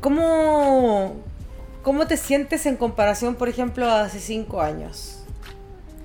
[0.00, 1.16] ¿cómo,
[1.82, 5.19] ¿cómo te sientes en comparación, por ejemplo, a hace cinco años?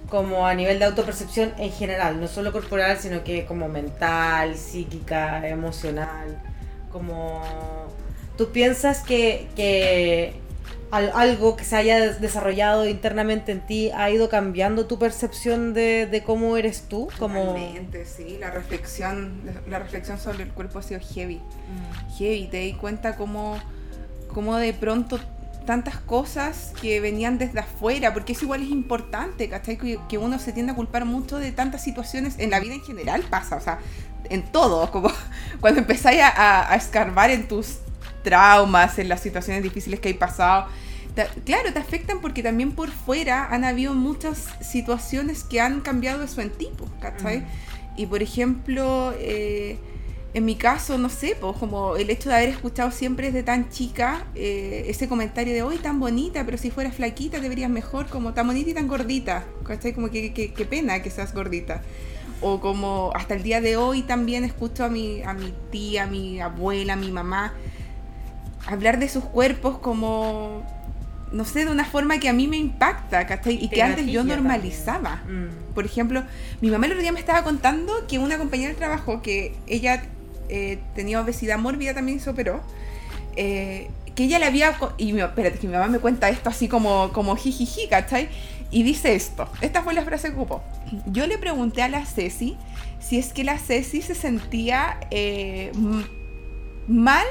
[0.09, 5.47] Como a nivel de autopercepción en general, no solo corporal, sino que como mental, psíquica,
[5.47, 6.41] emocional,
[6.91, 7.41] como
[8.37, 10.39] tú piensas que, que
[10.91, 16.23] algo que se haya desarrollado internamente en ti ha ido cambiando tu percepción de, de
[16.23, 17.55] cómo eres tú como
[18.05, 22.17] sí la reflexión la reflexión sobre el cuerpo ha sido heavy mm.
[22.17, 23.59] heavy te di cuenta cómo,
[24.33, 25.19] cómo de pronto
[25.65, 29.77] tantas cosas que venían desde afuera, porque eso igual es importante, ¿cachai?
[29.77, 33.23] Que, uno se tiende a culpar mucho de tantas situaciones, en la vida en general
[33.29, 33.79] pasa, o sea,
[34.29, 35.11] en todo, como
[35.59, 37.79] cuando empezáis a, escarbar en tus
[38.23, 40.67] traumas, en las situaciones difíciles que hay pasado,
[41.45, 46.41] claro, te afectan porque también por fuera han habido muchas situaciones que han cambiado eso
[46.41, 47.45] en tipo, ¿cachai?
[47.97, 49.79] Y por ejemplo, eh,
[50.35, 53.69] en mi caso, no sé, pues como el hecho de haber escuchado siempre desde tan
[53.69, 58.07] chica eh, ese comentario de hoy tan bonita, pero si fueras flaquita te verías mejor,
[58.07, 59.93] como tan bonita y tan gordita, ¿cachai?
[59.93, 61.83] Como que, que, pena que seas gordita.
[62.41, 66.07] O como hasta el día de hoy también escucho a mi, a mi tía, a
[66.07, 67.53] mi abuela, a mi mamá
[68.67, 70.65] hablar de sus cuerpos como,
[71.31, 73.63] no sé, de una forma que a mí me impacta, ¿cachai?
[73.63, 75.23] Y, que antes yo normalizaba.
[75.29, 75.73] Mm.
[75.73, 76.23] Por ejemplo,
[76.59, 80.03] mi mamá el otro día me estaba contando que una compañera de trabajo que ella
[80.49, 82.61] eh, tenía obesidad mórbida, también se operó.
[83.35, 84.75] Eh, que ella le había.
[84.97, 88.29] Y mi, espérate, que mi mamá me cuenta esto así como, como jijiji, ¿cachai?
[88.71, 89.49] Y dice esto.
[89.61, 90.63] Esta fue la frase que ocupó.
[91.07, 92.57] Yo le pregunté a la Ceci
[92.99, 95.71] si es que la Ceci se sentía eh,
[96.87, 97.25] mal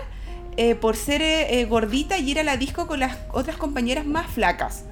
[0.81, 4.85] por ser gordita y ir a la disco con las otras compañeras más flacas.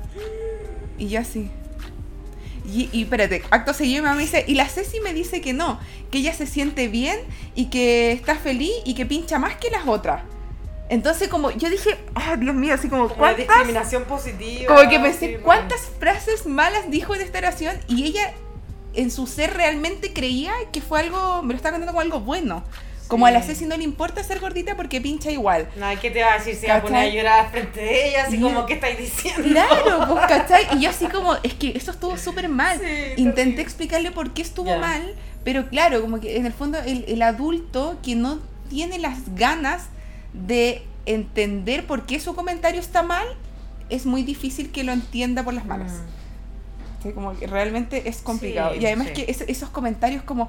[0.99, 1.51] Y yo así.
[2.65, 5.53] Y, y, espérate, acto seguido mi mamá me dice, y la Ceci me dice que
[5.53, 7.19] no, que ella se siente bien
[7.55, 10.23] y que está feliz y que pincha más que las otras.
[10.89, 14.75] Entonces, como yo dije, ah, Dios mío, así como, Como discriminación positiva.
[14.75, 17.79] Como que pensé, sí, ¿cuántas frases malas dijo en esta oración?
[17.89, 18.35] Y ella,
[18.93, 22.63] en su ser, realmente creía que fue algo, me lo estaba contando como algo bueno.
[23.13, 23.43] Como a la.
[23.43, 25.69] Ceci no le importa ser gordita porque pincha igual.
[25.77, 26.57] No, ¿qué te va a decir?
[26.57, 29.43] Se va a poner a llorar frente de ella, así Y- como, ¿qué estáis diciendo?
[29.49, 30.67] Claro, pues, ¿cachai?
[30.77, 32.79] Y yo así como, es que esto estuvo súper mal.
[32.81, 37.05] Sí, Intenté explicarle por qué estuvo mal, pero claro, como que en el fondo el,
[37.09, 39.85] el adulto que no tiene las ganas
[40.33, 43.27] de entender por qué su comentario está mal,
[43.91, 45.93] es muy difícil que lo entienda por las malas.
[45.93, 47.03] Mm.
[47.03, 48.73] Sí, como que realmente es complicado.
[48.75, 49.13] Sí, y además sí.
[49.25, 50.49] que es- esos comentarios como,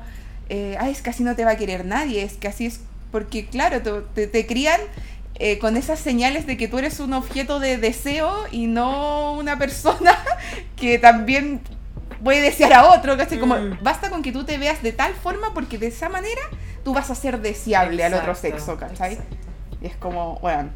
[0.49, 2.79] eh, ay, es que así no te va a querer nadie, es que así es,
[3.12, 3.82] porque claro,
[4.13, 4.79] te, te, crían
[5.36, 9.58] eh, con esas señales de que tú eres un objeto de deseo y no una
[9.58, 10.17] persona
[10.75, 11.62] que también
[12.23, 13.39] puede desear a otro, ¿cachai?
[13.39, 13.77] Como, Mm.
[13.82, 16.41] basta con que tú te veas de tal forma porque de esa manera
[16.84, 19.13] tú vas a ser deseable al otro sexo, ¿cachai?
[19.13, 19.36] exacto.
[19.82, 20.69] Y es como, bueno.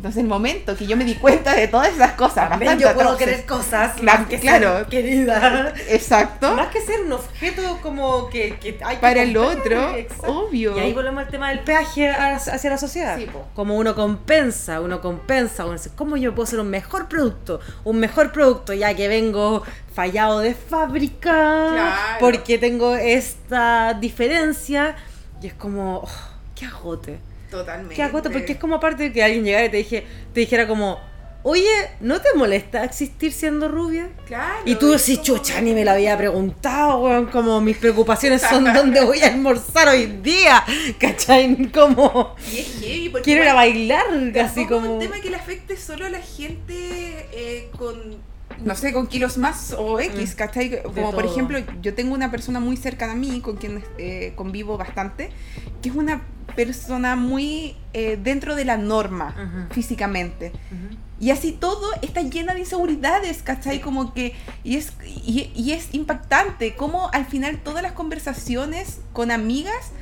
[0.00, 2.94] Entonces el momento que yo me di cuenta de todas esas cosas, También bastante yo
[2.94, 4.78] puedo atroces, querer cosas más que claro.
[4.78, 5.74] ser querida.
[5.88, 6.54] Exacto.
[6.54, 10.46] Más que ser un objeto como que, que hay que para el otro, exacto.
[10.46, 10.74] obvio.
[10.74, 13.18] Y ahí volvemos al tema del peaje hacia la sociedad.
[13.18, 17.60] Sí, como uno compensa, uno compensa, uno dice, ¿cómo yo puedo ser un mejor producto?
[17.84, 22.16] Un mejor producto ya que vengo fallado de fábrica, Claro.
[22.20, 24.96] porque tengo esta diferencia.
[25.42, 26.08] Y es como, oh,
[26.54, 27.18] qué agote.
[27.50, 27.94] Totalmente.
[27.94, 30.66] Qué agote, porque es como aparte de que alguien llegara y te, dije, te dijera
[30.68, 30.98] como,
[31.42, 31.68] oye,
[32.00, 34.10] ¿no te molesta existir siendo rubia?
[34.26, 34.60] Claro.
[34.66, 38.64] Y tú decís, como- chucha, ni me lo había preguntado, weón, como mis preocupaciones son
[38.74, 40.62] dónde voy a almorzar hoy día,
[40.98, 41.70] ¿cachai?
[41.72, 44.92] Como, Y es heavy porque quiero ir a bailar, tampoco así es como...
[44.94, 48.16] un tema que le afecte solo a la gente eh, con,
[48.62, 50.36] no sé, con kilos más o X, Mm.
[50.36, 50.82] ¿cachai?
[50.82, 54.76] Como por ejemplo, yo tengo una persona muy cercana a mí, con quien eh, convivo
[54.76, 55.30] bastante,
[55.82, 56.20] que es una
[56.54, 60.52] persona muy eh, dentro de la norma físicamente.
[61.18, 63.80] Y así todo está llena de inseguridades, ¿cachai?
[63.80, 64.34] Como que,
[64.64, 69.92] y es, y, y es impactante cómo al final todas las conversaciones con amigas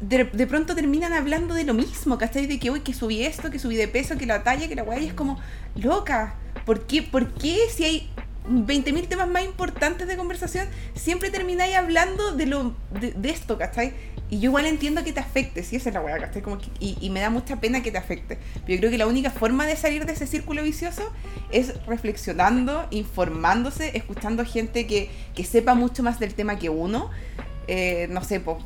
[0.00, 2.46] de, de pronto terminan hablando de lo mismo, ¿cachai?
[2.46, 4.82] De que hoy que subí esto, que subí de peso, que la talla, que la
[4.82, 5.38] guay, es como,
[5.74, 8.10] loca, ¿por qué, ¿por qué si hay
[8.48, 13.92] 20.000 temas más importantes de conversación, siempre termináis hablando de, lo, de, de esto, ¿cachai?
[14.30, 16.42] Y yo igual entiendo que te afecte, si esa es la weá, ¿cachai?
[16.42, 18.38] Como que- y, y me da mucha pena que te afecte.
[18.54, 21.10] Pero yo creo que la única forma de salir de ese círculo vicioso
[21.50, 27.10] es reflexionando, informándose, escuchando gente que, que sepa mucho más del tema que uno.
[27.68, 28.58] Eh, no sé, pues,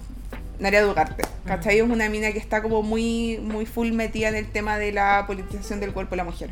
[0.58, 1.78] Naria Dugarte, ¿cachai?
[1.78, 5.24] Es una mina que está como muy, muy full metida en el tema de la
[5.26, 6.50] politización del cuerpo de la mujer.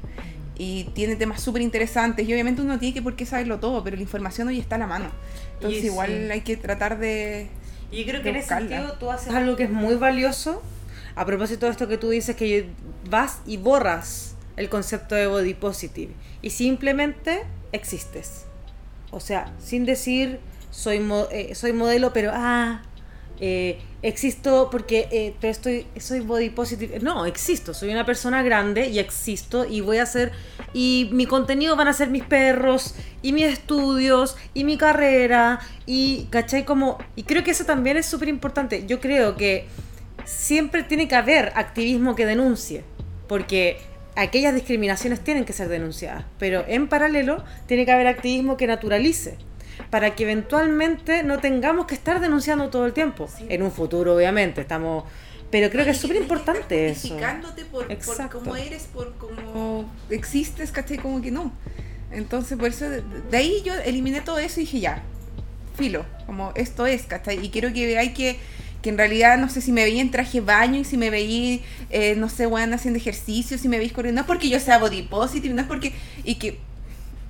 [0.56, 3.82] Y tiene temas súper interesantes y obviamente uno no tiene que por qué saberlo todo,
[3.82, 5.10] pero la información hoy está a la mano.
[5.54, 6.32] Entonces Y igual sí.
[6.32, 7.48] hay que tratar de...
[7.90, 10.62] Y creo de que en ese sentido tú haces algo que es muy valioso.
[11.16, 12.68] A propósito de esto que tú dices, que
[13.08, 18.46] vas y borras el concepto de body positive y simplemente existes.
[19.10, 20.38] O sea, sin decir
[20.70, 22.82] soy, mo- eh, soy modelo, pero ah,
[23.40, 27.00] eh, existo porque eh, estoy, soy body positive.
[27.00, 30.32] No, existo, soy una persona grande y existo y voy a hacer,
[30.72, 36.28] y mi contenido van a ser mis perros y mis estudios y mi carrera y,
[36.30, 36.64] ¿cachai?
[36.64, 38.86] Como, y creo que eso también es súper importante.
[38.86, 39.66] Yo creo que
[40.24, 42.84] siempre tiene que haber activismo que denuncie,
[43.28, 43.78] porque
[44.16, 49.38] aquellas discriminaciones tienen que ser denunciadas, pero en paralelo tiene que haber activismo que naturalice,
[49.90, 53.28] para que eventualmente no tengamos que estar denunciando todo el tiempo.
[53.34, 53.46] Sí.
[53.48, 55.04] En un futuro, obviamente, estamos...
[55.50, 57.08] Pero creo que es súper importante eso.
[57.08, 60.98] Justificándote por, por cómo eres, por cómo existes, ¿cachai?
[60.98, 61.52] Como que no.
[62.12, 65.02] Entonces, por eso, de, de ahí yo eliminé todo eso y dije, ya,
[65.76, 67.44] filo, como esto es, ¿cachai?
[67.44, 68.38] Y quiero que veáis que,
[68.82, 71.10] que en realidad, no sé, si me veía en traje de baño y si me
[71.10, 74.60] veía, eh, no sé, weón, haciendo ejercicio, si me veis corriendo, no es porque yo
[74.60, 76.58] sea body positive, no es porque, y que,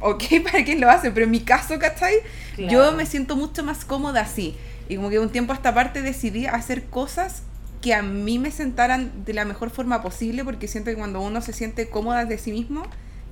[0.00, 2.14] ok, para quien lo hace, pero en mi caso, ¿cachai?
[2.58, 2.92] Yo Claro.
[2.92, 4.56] me siento mucho más cómoda así.
[4.88, 7.42] Y como que un tiempo a esta parte decidí hacer cosas
[7.80, 11.40] que a mí me sentaran de la mejor forma posible, porque siento que cuando uno
[11.40, 12.82] se siente cómoda de sí mismo,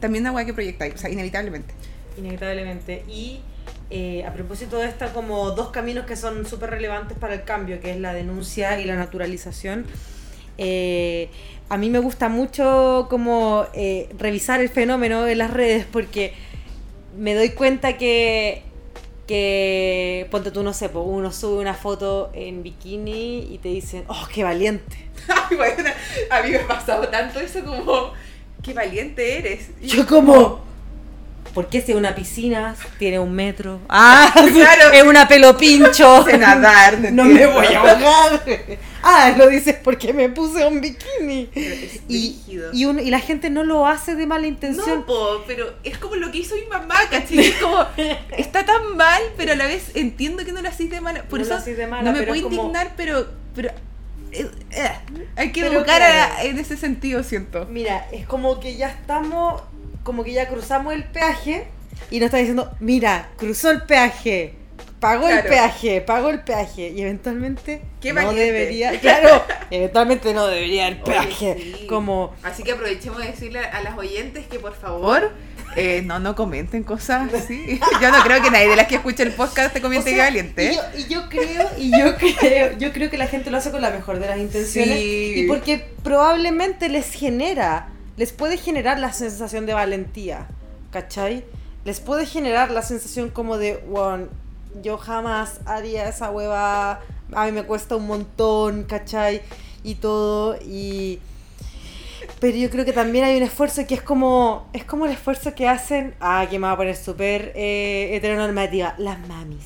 [0.00, 1.74] también hay que proyectar, o sea, inevitablemente.
[2.16, 3.04] Inevitablemente.
[3.08, 3.40] Y
[3.90, 7.80] eh, a propósito de esta, como dos caminos que son súper relevantes para el cambio,
[7.80, 9.86] que es la denuncia y la naturalización.
[10.58, 11.30] eh,
[11.70, 16.32] a mí me gusta mucho como eh, revisar el fenómeno en las redes porque
[17.18, 18.62] me doy cuenta que,
[19.26, 24.26] que ponte tú, no sé, uno sube una foto en bikini y te dicen, oh,
[24.32, 24.96] qué valiente.
[25.56, 25.90] Bueno,
[26.30, 28.12] a mí me ha pasado tanto eso como,
[28.62, 29.70] qué valiente eres.
[29.80, 30.60] Y- Yo como,
[31.58, 33.80] ¿por qué si una piscina tiene un metro?
[33.88, 34.92] Ah, Claro.
[34.92, 36.24] es una pelo pincho.
[36.24, 38.42] sé nadar, No me voy a ahogar.
[39.02, 41.50] Ah, lo dices porque me puse un bikini.
[42.08, 42.40] Y,
[42.72, 45.00] y, un- y la gente no lo hace de mala intención.
[45.00, 47.38] No, po, pero es como lo que hizo mi mamá, ¿cachai?
[47.40, 47.84] Es como,
[48.36, 51.24] está tan mal, pero a la vez entiendo que no lo hacís de mala.
[51.24, 53.70] Por No eso hacís de mala, no me pero puedo como- indignar, pero, pero
[54.30, 54.90] eh, eh,
[55.36, 56.34] hay que Pero educar claro.
[56.38, 57.66] a- en ese sentido, siento.
[57.66, 59.62] Mira, es como que ya estamos,
[60.02, 61.66] como que ya cruzamos el peaje
[62.10, 64.54] y nos está diciendo, mira, cruzó el peaje,
[65.00, 70.88] pagó el peaje, pagó el peaje y eventualmente Qué no debería, claro, eventualmente no debería
[70.88, 71.86] el Oye, peaje, sí.
[71.86, 75.32] como Así que aprovechemos de decirle a las oyentes que por favor
[75.76, 77.78] eh, no, no comenten cosas así.
[78.00, 80.16] Yo no creo que nadie de las que escucha el podcast te comiente O que
[80.16, 80.72] sea, valiente.
[80.72, 83.70] Y yo, y yo creo, y yo creo, yo creo que la gente lo hace
[83.70, 84.98] con la mejor de las intenciones.
[84.98, 85.32] Sí.
[85.36, 90.48] Y porque probablemente les genera, les puede generar la sensación de valentía.
[90.90, 91.44] ¿Cachai?
[91.84, 94.28] Les puede generar la sensación como de, wow,
[94.82, 97.00] yo jamás haría esa hueva,
[97.32, 99.40] a mí me cuesta un montón, ¿cachai?
[99.84, 101.20] Y todo, y...
[102.40, 105.54] Pero yo creo que también hay un esfuerzo que es como, es como el esfuerzo
[105.54, 109.64] que hacen, ah, que me va a poner súper eh, heteronormativa, las mamis.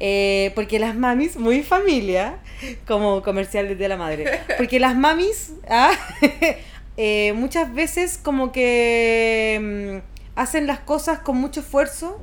[0.00, 2.38] Eh, porque las mamis, muy familia,
[2.86, 5.92] como comercial de la madre, porque las mamis ah,
[7.00, 12.18] eh, muchas veces como que mm, hacen las cosas con mucho esfuerzo,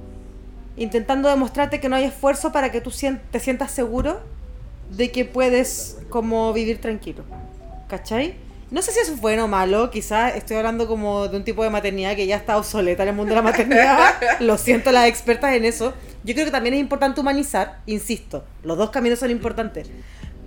[0.75, 2.91] intentando demostrarte que no hay esfuerzo para que tú
[3.31, 4.19] te sientas seguro
[4.91, 7.23] de que puedes como vivir tranquilo.
[7.88, 8.35] ¿Cachai?
[8.69, 11.63] No sé si eso es bueno o malo, quizás estoy hablando como de un tipo
[11.63, 14.15] de maternidad que ya está obsoleta en el mundo de la maternidad.
[14.41, 15.93] Lo siento las expertas en eso.
[16.25, 19.89] Yo creo que también es importante humanizar, insisto, los dos caminos son importantes.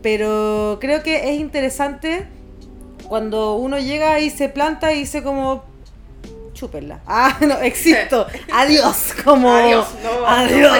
[0.03, 2.27] Pero creo que es interesante
[3.07, 5.65] cuando uno llega y se planta y dice como
[6.55, 7.01] chúpenla.
[7.07, 8.27] Ah, no, existo.
[8.53, 10.79] Adiós, como Adiós, no, adiós.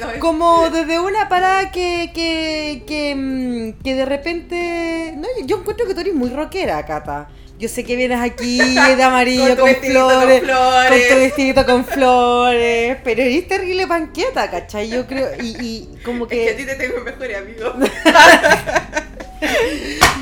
[0.00, 0.18] no.
[0.18, 5.94] Como desde una parada que que, que, mm, que de repente no, yo encuentro que
[5.94, 7.28] tú eres muy rockera, Cata.
[7.58, 10.90] Yo sé que vienes aquí de amarillo Con tu con, flores, flores.
[10.90, 14.88] con tu vestidito con flores, pero eres terrible panqueta, ¿cachai?
[14.88, 17.72] Yo creo y, y como Es que a que ti te tengo mejor amigo.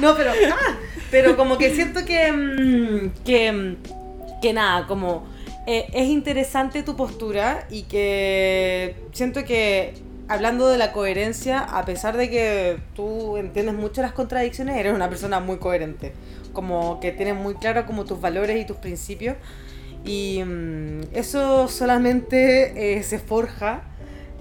[0.00, 0.76] no, pero ah,
[1.10, 3.76] pero como que siento que mm, que mm,
[4.40, 5.24] que nada, como
[5.66, 9.94] eh, es interesante tu postura y que siento que
[10.28, 15.08] hablando de la coherencia, a pesar de que tú entiendes mucho las contradicciones, eres una
[15.08, 16.12] persona muy coherente,
[16.52, 19.36] como que tienes muy claro como tus valores y tus principios.
[20.04, 23.82] Y mm, eso solamente eh, se forja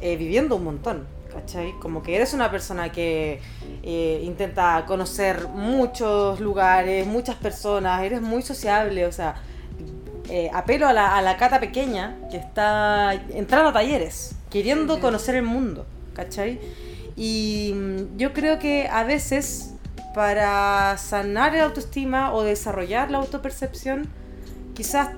[0.02, 1.74] eh, viviendo un montón, ¿cachai?
[1.80, 3.40] Como que eres una persona que
[3.84, 9.36] eh, intenta conocer muchos lugares, muchas personas, eres muy sociable, o sea,
[10.30, 15.36] eh, apelo a la, a la cata pequeña que está entrando a talleres, queriendo conocer
[15.36, 16.60] el mundo, ¿cachai?
[17.16, 19.74] Y mm, yo creo que a veces
[20.14, 24.10] para sanar el autoestima o desarrollar la autopercepción,
[24.74, 25.10] quizás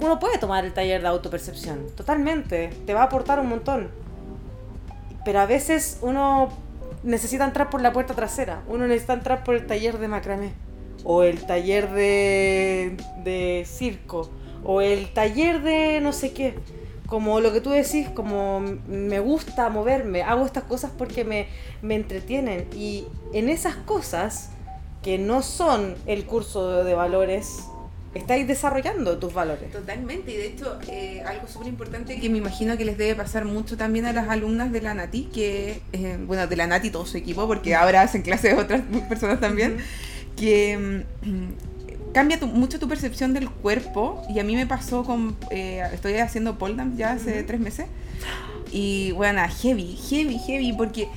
[0.00, 4.03] uno puede tomar el taller de autopercepción, totalmente, te va a aportar un montón.
[5.24, 6.48] Pero a veces uno
[7.02, 10.52] necesita entrar por la puerta trasera, uno necesita entrar por el taller de macramé,
[11.04, 14.30] o el taller de, de circo,
[14.64, 16.54] o el taller de no sé qué.
[17.06, 21.46] Como lo que tú decís, como me gusta moverme, hago estas cosas porque me,
[21.82, 22.66] me entretienen.
[22.74, 24.50] Y en esas cosas,
[25.04, 27.66] que no son el curso de, valores,
[28.14, 29.70] estáis desarrollando tus valores.
[29.72, 33.44] Totalmente, y de hecho, eh, algo súper importante que me imagino que les debe pasar
[33.44, 36.90] mucho también a las alumnas de la Nati, que, eh, bueno, de la Nati y
[36.90, 39.78] todo su equipo, porque ahora hacen clases otras personas también,
[40.36, 45.36] que mm, cambia tu- mucho tu percepción del cuerpo, y a mí me pasó con,
[45.50, 47.86] eh, estoy haciendo pole dance ya hace tres meses,
[48.70, 51.08] y bueno, heavy, heavy, heavy, porque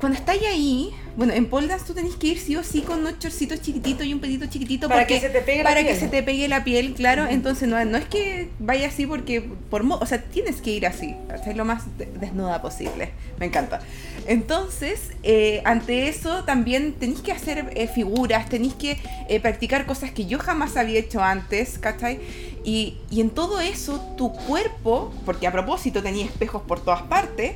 [0.00, 3.00] cuando estáis ahí, bueno, en pole dance tú tenés que ir sí o sí con
[3.00, 5.80] unos chorcitos chiquititos y un pedito chiquitito Para porque- que se te pegue la para
[5.82, 5.92] piel.
[5.94, 7.26] que se te pegue la piel, claro.
[7.26, 11.14] Entonces no, no es que vaya así porque por o sea, tienes que ir así,
[11.44, 13.10] ser lo más de- desnuda posible.
[13.38, 13.80] Me encanta.
[14.26, 18.96] Entonces, eh, ante eso también tenéis que hacer eh, figuras, tenéis que
[19.28, 22.18] eh, practicar cosas que yo jamás había hecho antes, ¿cachai?
[22.64, 27.52] Y, y en todo eso, tu cuerpo, porque a propósito tenía espejos por todas partes,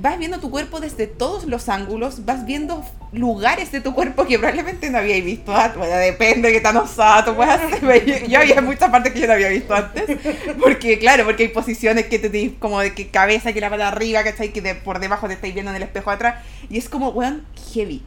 [0.00, 4.38] vas viendo tu cuerpo desde todos los ángulos, vas viendo lugares de tu cuerpo que
[4.38, 5.76] probablemente no habíais visto antes.
[5.76, 7.94] Bueno, depende de qué tan osada tú puedas pero
[8.26, 10.18] Yo, había muchas partes que yo no había visto antes.
[10.60, 13.88] Porque, claro, porque hay posiciones que te tenéis como de que cabeza, que la pata
[13.88, 14.52] arriba, ¿cachai?
[14.52, 16.44] Que por debajo te estáis viendo en el espejo atrás.
[16.70, 18.02] Y es como, weón, heavy.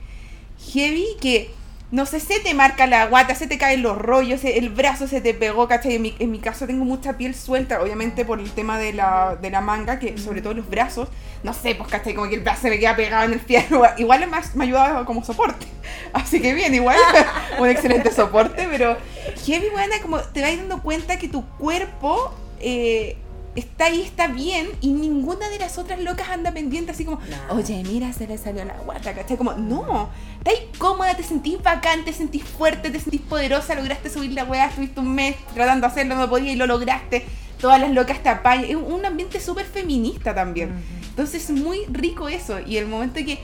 [0.72, 1.52] Heavy que
[1.94, 5.22] no sé, se te marca la guata, se te caen los rollos, el brazo se
[5.22, 5.94] te pegó, ¿cachai?
[5.94, 9.38] En mi, en mi caso tengo mucha piel suelta, obviamente por el tema de la,
[9.40, 11.10] de la manga, que sobre todo los brazos,
[11.44, 12.16] no sé, pues, ¿cachai?
[12.16, 15.06] Como que el brazo se me queda pegado en el fierro, igual me, me ayudaba
[15.06, 15.68] como soporte,
[16.14, 16.98] así que bien, igual,
[17.60, 18.98] un excelente soporte, pero
[19.46, 22.34] heavy, buena, como te vas dando cuenta que tu cuerpo...
[22.60, 23.18] Eh,
[23.56, 27.84] está ahí, está bien, y ninguna de las otras locas anda pendiente así como, oye,
[27.84, 29.38] mira, se le salió la guata, ¿cachai?
[29.38, 30.10] Como, no,
[30.46, 34.68] ahí cómoda, te sentís bacán, te sentís fuerte, te sentís poderosa, lograste subir la weá,
[34.68, 37.26] estuviste un mes tratando de hacerlo, no podías y lo lograste,
[37.60, 40.74] todas las locas te apañan, es un ambiente súper feminista también,
[41.10, 43.40] entonces es muy rico eso, y el momento que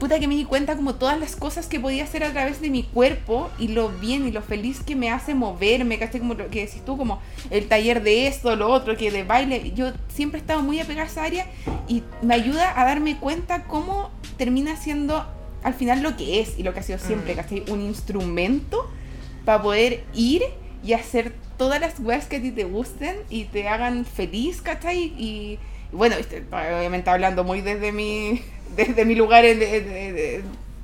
[0.00, 2.70] puta que me di cuenta como todas las cosas que podía hacer a través de
[2.70, 6.20] mi cuerpo y lo bien y lo feliz que me hace moverme, ¿cachai?
[6.20, 7.20] Como lo que decís tú, como
[7.50, 9.72] el taller de esto, lo otro, que de baile.
[9.74, 11.46] Yo siempre he estado muy apegada a esa área
[11.86, 15.26] y me ayuda a darme cuenta cómo termina siendo
[15.62, 17.36] al final lo que es y lo que ha sido siempre, mm.
[17.36, 17.64] ¿cachai?
[17.68, 18.90] Un instrumento
[19.44, 20.42] para poder ir
[20.82, 25.12] y hacer todas las weas que a ti te gusten y te hagan feliz, ¿cachai?
[25.18, 25.58] Y,
[25.92, 26.16] y bueno,
[26.50, 28.40] obviamente hablando muy desde mi
[28.76, 29.60] desde mi lugar en,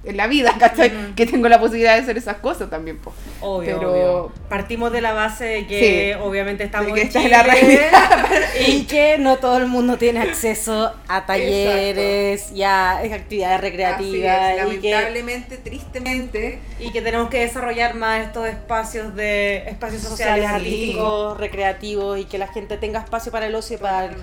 [0.06, 1.14] en la vida, ¿cachai?
[1.14, 3.14] Que tengo la posibilidad de hacer esas cosas también, pues.
[3.40, 7.90] Obvio, Pero partimos de la base de que obviamente estamos que en la realidad.
[8.66, 14.56] y que no todo el mundo tiene acceso a talleres y a actividades recreativas.
[14.56, 16.60] lamentablemente, tristemente.
[16.78, 22.38] Y que tenemos que desarrollar más estos espacios de espacios sociales, artísticos, recreativos y que
[22.38, 24.14] la gente tenga espacio para el ocio y para el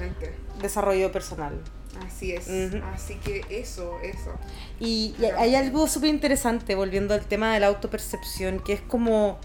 [0.61, 1.59] desarrollo personal.
[2.05, 2.47] Así es.
[2.93, 4.33] Así que eso, eso.
[4.79, 9.37] Y, hay algo súper interesante, volviendo al tema de la autopercepción, que es como,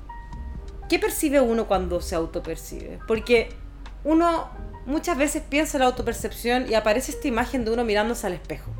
[0.88, 2.98] ¿qué percibe uno cuando se autopercibe?
[3.06, 3.50] Porque
[4.04, 4.48] uno
[4.86, 8.70] muchas veces piensa en la autopercepción y aparece esta imagen de uno mirándose al espejo.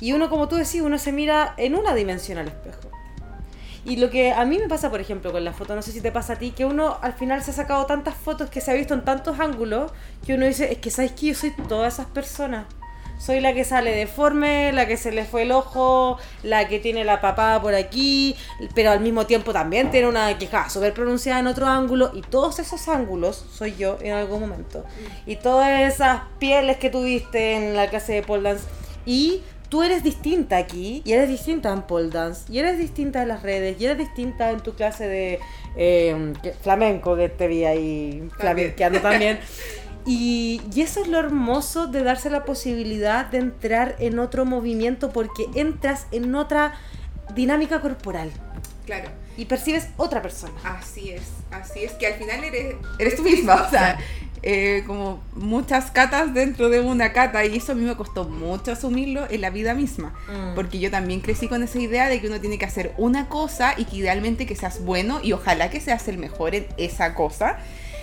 [0.00, 2.90] Y uno, como tú decís, uno se mira en una dimensión al espejo.
[3.84, 6.00] Y lo que a mí me pasa, por ejemplo, con la foto, no sé si
[6.00, 8.70] te pasa a ti, que uno al final se ha sacado tantas fotos que se
[8.70, 9.90] ha visto en tantos ángulos,
[10.24, 12.66] que uno dice, es que sabes que yo soy todas esas personas.
[13.18, 17.04] Soy la que sale deforme, la que se le fue el ojo, la que tiene
[17.04, 18.34] la papada por aquí,
[18.74, 22.10] pero al mismo tiempo también tiene una queja súper pronunciada en otro ángulo.
[22.14, 24.84] Y todos esos ángulos soy yo en algún momento.
[25.24, 28.66] Y todas esas pieles que tuviste en la clase de pole dance.
[29.06, 33.28] Y tú eres distinta aquí y eres distinta en pole dance y eres distinta en
[33.28, 35.40] las redes y eres distinta en tu clase de
[35.76, 39.40] eh, flamenco que te vi ahí flamenqueando también.
[40.04, 45.10] Y, y, eso es lo hermoso de darse la posibilidad de entrar en otro movimiento
[45.10, 46.74] porque entras en otra
[47.34, 48.30] dinámica corporal.
[48.84, 49.08] Claro.
[49.38, 50.52] Y percibes otra persona.
[50.64, 53.62] Así es, así es, que al final eres, eres tú misma.
[53.62, 53.96] O sea,
[54.42, 58.72] eh, como muchas catas dentro de una cata y eso a mí me costó mucho
[58.72, 60.54] asumirlo en la vida misma, mm.
[60.54, 63.74] porque yo también crecí con esa idea de que uno tiene que hacer una cosa
[63.76, 67.58] y que idealmente que seas bueno y ojalá que seas el mejor en esa cosa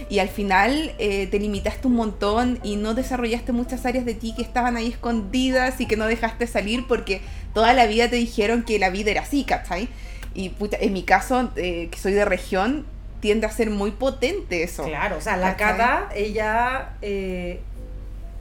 [0.07, 4.33] y al final eh, te limitaste un montón y no desarrollaste muchas áreas de ti
[4.35, 7.21] que estaban ahí escondidas y que no dejaste salir porque
[7.53, 9.89] toda la vida te dijeron que la vida era así, ¿cachai?
[10.35, 12.85] Y en mi caso, eh, que soy de región,
[13.19, 14.83] tiende a ser muy potente eso.
[14.83, 17.61] Claro, o sea, la Cata, ella eh,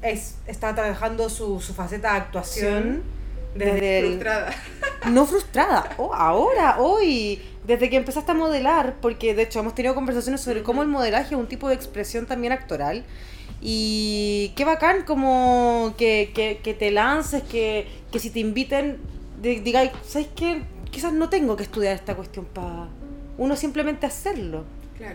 [0.03, 3.03] es, está trabajando su, su faceta de actuación
[3.55, 4.01] desde...
[4.03, 4.55] Frustrada.
[5.11, 9.95] no frustrada, oh, ahora, hoy, desde que empezaste a modelar, porque de hecho hemos tenido
[9.95, 13.05] conversaciones sobre cómo el modelaje es un tipo de expresión también actoral.
[13.61, 18.99] Y qué bacán como que, que, que te lances, que, que si te inviten,
[19.41, 20.63] digáis, ¿sabes qué?
[20.93, 22.89] Quizás no tengo que estudiar esta cuestión para
[23.39, 24.65] uno simplemente hacerlo.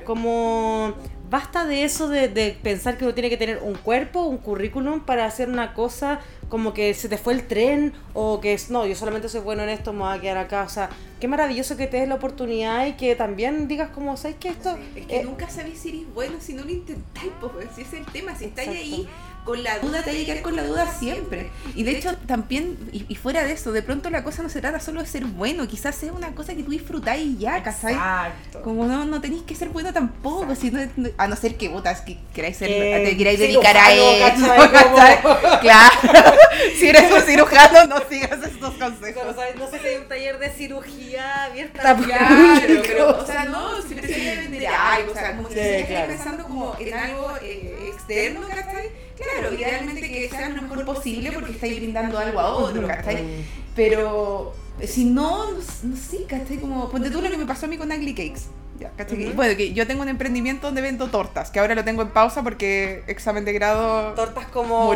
[0.06, 0.94] Como
[1.30, 5.02] basta de eso de, de, pensar que uno tiene que tener un cuerpo, un currículum
[5.02, 8.86] para hacer una cosa como que se te fue el tren o que es, no,
[8.86, 10.64] yo solamente soy bueno en esto, me voy a quedar acá.
[10.64, 14.38] O sea, qué maravilloso que te des la oportunidad y que también digas como, ¿sabes
[14.40, 14.50] qué?
[14.50, 14.78] Esto...
[14.96, 18.06] es que nunca sabéis si eres bueno si no lo intentáis, pues si es el
[18.06, 19.10] tema, si estáis ahí
[19.44, 21.52] con la duda te hay que quedar con la duda siempre.
[21.76, 24.80] Y de hecho, también, y, fuera de eso, de pronto la cosa no se trata
[24.80, 27.94] solo de ser bueno, quizás sea una cosa que tú disfrutáis ya, ¿cachai?
[27.94, 28.62] Exacto.
[28.62, 30.72] Como no, no tenéis que ser bueno tampoco, si
[31.18, 34.44] a no ser que botas que queráis ser, eh, te queráis dedicar a eso,
[35.62, 35.94] Claro.
[36.80, 39.24] si eres un cirujano, no sigas estos consejos.
[39.58, 41.96] No, sé si hay un taller de cirugía abierta.
[41.96, 46.08] Claro, pero, o sea, no, si te vender algo, o sea, como si claro.
[46.08, 48.92] pensando como en algo eh, externo, ¿cachai?
[49.18, 53.46] Claro, idealmente que sea lo mejor posible porque estáis brindando algo a otro, ¿cachai?
[53.76, 56.58] Pero si no, no, sé, ¿cachai?
[56.58, 58.42] Como, ponte tú lo que me pasó a mí con Ugly Cakes.
[58.80, 58.92] Ya,
[59.36, 62.42] Bueno, que yo tengo un emprendimiento donde vendo tortas, que ahora lo tengo en pausa
[62.42, 64.14] porque examen de grado.
[64.14, 64.92] Tortas como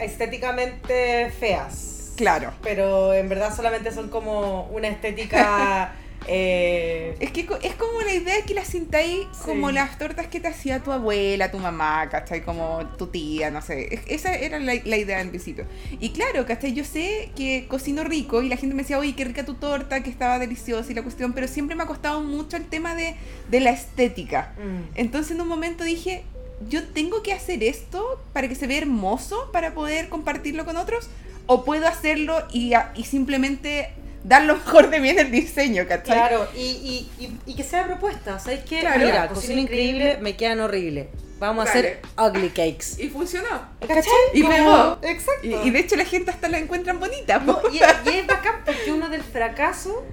[0.00, 2.12] estéticamente feas.
[2.16, 2.52] Claro.
[2.62, 5.94] Pero en verdad solamente son como una estética
[6.26, 9.74] Eh, Es que es como la idea que la sintáis como Sí.
[9.74, 12.42] las tortas que te hacía tu abuela, tu mamá, ¿cachai?
[12.42, 13.94] Como tu tía, no sé.
[13.94, 15.66] Es- Esa era la, la idea en principio.
[16.00, 16.72] Y claro, ¿cachai?
[16.72, 20.02] Yo sé que cocino rico y la gente me decía, oye, qué rica tu torta,
[20.02, 23.14] que estaba deliciosa y la cuestión, pero siempre me ha costado mucho el tema de,
[23.50, 24.52] de la estética.
[24.58, 24.96] mm.
[24.96, 26.24] Entonces en un momento dije,
[26.68, 31.08] yo tengo que hacer esto para que se vea hermoso, para poder compartirlo con otros,
[31.46, 33.90] o puedo hacerlo y, y simplemente
[34.24, 36.16] dar lo mejor de mí en el diseño, ¿cachai?
[36.16, 38.38] Claro, y, y, y, y que sea propuesta.
[38.40, 38.80] ¿Sabes qué?
[38.80, 39.04] Claro.
[39.04, 41.10] Mira, cocina increíble, me quedan horrible.
[41.38, 42.96] Vamos a hacer ugly cakes.
[42.98, 43.48] Y funcionó.
[43.80, 44.02] ¿Cachai?
[44.32, 44.98] Y pegó.
[45.02, 45.46] Exacto.
[45.46, 47.38] Y, y de hecho la gente hasta la encuentran bonita.
[47.38, 50.04] No, y, y es bacán porque uno del fracaso.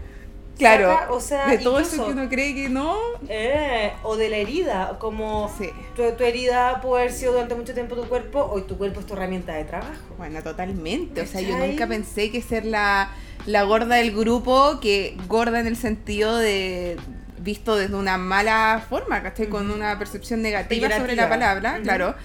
[0.58, 0.90] claro.
[0.92, 2.98] saca, o sea, de todo eso que uno cree que no.
[3.30, 5.70] Eh, o de la herida, como Sí.
[5.96, 9.06] tu, tu herida puede haber sido durante mucho tiempo tu cuerpo, hoy tu cuerpo es
[9.06, 10.16] tu herramienta de trabajo.
[10.18, 11.22] Bueno, totalmente.
[11.22, 13.10] O sea, yo nunca pensé que ser la,
[13.46, 16.98] la gorda del grupo, que gorda en el sentido de
[17.40, 19.48] visto desde una mala forma, ¿cachai?
[19.48, 21.00] Con una percepción negativa Peyorativa.
[21.02, 22.16] sobre la palabra, claro.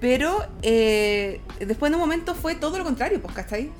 [0.00, 3.70] Pero eh, después de un momento fue todo lo contrario, pues, ¿cachai?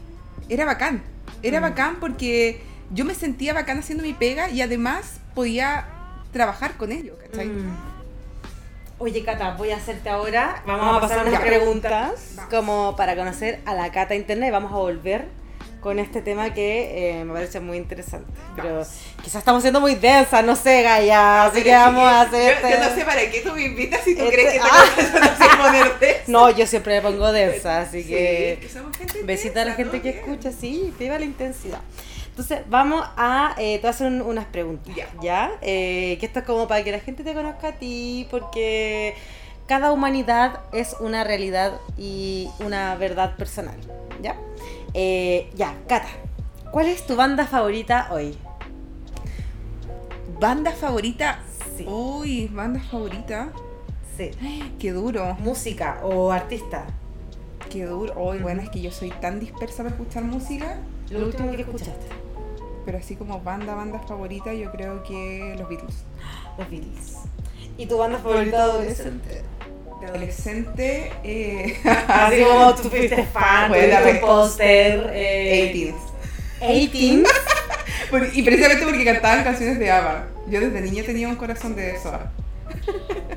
[0.49, 1.03] Era bacán.
[1.43, 1.63] Era Mm.
[1.63, 5.87] bacán porque yo me sentía bacán haciendo mi pega y además podía
[6.33, 7.49] trabajar con ello, ¿cachai?
[7.49, 7.77] Mm.
[8.99, 10.63] Oye, Cata, voy a hacerte ahora.
[10.67, 12.51] Vamos, Vamos a pasar a unas preguntas Vamos.
[12.51, 14.51] como para conocer a la Cata internet.
[14.51, 15.27] Vamos a volver
[15.87, 18.29] con este tema que eh, me parece muy interesante.
[18.57, 18.89] Pero Vamos.
[19.23, 21.45] quizás estamos siendo muy densas, no sé, Gaya.
[21.45, 22.57] Así que vamos a hacer.
[22.57, 24.59] Yo, yo este- no sé para qué tú me invitas si tú Este- crees que
[24.59, 24.85] te Ah.
[24.97, 26.23] conozco sin ponerte.
[26.27, 28.59] No, yo siempre me pongo densa, así Sí, que.
[28.63, 30.35] que somos gente Besita a la gente que todo bien.
[30.41, 31.79] escucha, sí, viva la intensidad.
[32.31, 33.55] Entonces, vamos a.
[33.57, 34.93] Eh, te voy a hacer un- unas preguntas.
[35.23, 35.53] Ya.
[35.63, 39.15] Eh, que esto es como para que la gente te conozca a ti, porque
[39.69, 43.77] cada humanidad es una realidad y una verdad personal.
[44.21, 44.35] ¿Ya?
[44.99, 46.09] Eh, ya, Cata,
[46.71, 48.35] ¿cuál es tu banda favorita hoy?
[50.41, 51.41] Banda favorita.
[51.77, 51.85] Sí.
[51.87, 53.51] Uy, banda favorita.
[54.17, 54.31] Sí.
[54.79, 56.87] Qué duro, Música o artista.
[57.71, 58.15] qué duro.
[58.19, 60.79] Uy, bueno, es que yo soy tan dispersa para escuchar música.
[61.11, 62.07] Lo último que escuchaste.
[62.87, 66.05] Pero así como banda, banda favorita, yo creo que los Beatles.
[66.57, 67.17] Los Beatles.
[67.77, 69.43] ¿Y tu banda favorita adolescente?
[70.01, 71.79] De adolescente, eh,
[72.09, 75.11] Así como tú fuiste fan, tuviste un póster.
[75.15, 75.95] Eh,
[76.61, 76.67] 80s.
[76.69, 77.29] 18.
[78.11, 80.27] Por- Y precisamente porque cantaban canciones de ABBA.
[80.49, 82.13] Yo desde niña tenía un corazón de eso.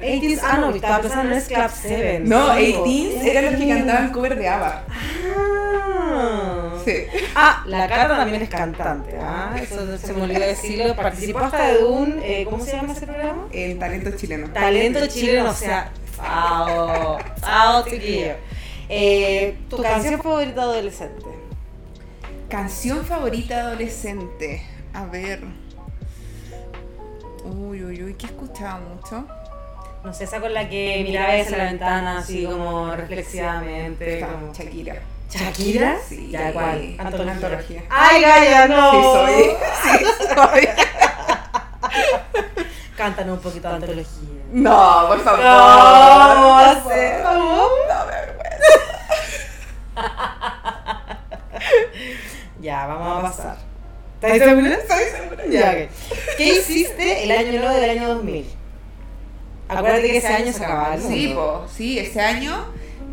[0.01, 2.19] 80s, ah, no, estaba pensando en Club 7.
[2.25, 4.83] No, Sí, 80s eran los que cantaban cover de ABBA.
[5.37, 6.73] Ah.
[6.85, 6.93] Sí.
[7.35, 9.15] Ah, la Cata también es cantante.
[9.21, 10.95] Ah, eso se me olvidó decirlo.
[10.95, 12.19] Participó hasta de un.
[12.23, 13.47] eh, ¿Cómo se llama ese programa?
[13.51, 14.47] El talento chileno.
[14.49, 15.91] Talento chileno, o sea.
[16.19, 17.17] ¡Fao!
[17.41, 18.33] ¡Fao, chiquillo!
[18.89, 21.25] Eh, ¿Tu canción favorita adolescente?
[22.49, 24.63] Canción favorita adolescente.
[24.93, 25.41] A ver.
[27.45, 29.25] Uy, uy, uy, ¿qué escuchaba mucho?
[30.03, 34.21] No sé, esa con la que mirabas en la ventana así como reflexivamente.
[34.21, 34.95] Como- Shakira.
[35.29, 35.97] ¿Shakira?
[36.07, 36.95] Sí, Ya, ¿cuál?
[36.97, 37.33] Antología.
[37.33, 37.83] Antología.
[37.89, 38.91] ¡Ay, Gaya, no!
[38.91, 39.43] Sí, soy.
[39.83, 40.05] Sí,
[40.35, 40.67] soy.
[42.99, 44.29] Cántanos un poquito de antología.
[44.51, 45.39] No, por favor.
[45.39, 48.73] No, vamos a hacer- No, me avergüenza.
[52.61, 53.57] Ya, vamos a pasar.
[54.21, 54.73] ¿Estás segura?
[54.73, 55.43] Estoy segura.
[55.47, 55.89] Ya, ok.
[56.37, 58.45] ¿Qué hiciste el año nuevo del año 2000?
[59.69, 61.15] Acuérdate que ese año se acababa el mundo.
[61.17, 62.65] Sí, po, sí, ese año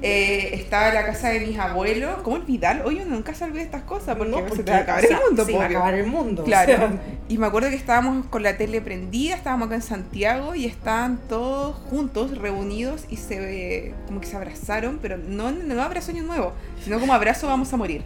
[0.03, 2.18] eh, estaba en la casa de mis abuelos.
[2.22, 2.82] ¿Cómo olvidar?
[2.84, 5.16] Oye, nunca se olvida estas cosas porque, No, se te va a acabar o sea,
[5.18, 5.44] el mundo.
[5.44, 6.42] Se va a acabar el mundo.
[6.42, 6.66] o Claro.
[6.76, 6.92] sea.
[7.28, 11.18] Y me acuerdo que estábamos con la tele prendida, estábamos acá en Santiago y estaban
[11.28, 16.22] todos juntos, reunidos y se ve como que se abrazaron, pero no, no abrazo año
[16.22, 16.53] nuevo,
[16.84, 18.05] sino como abrazo vamos a morir.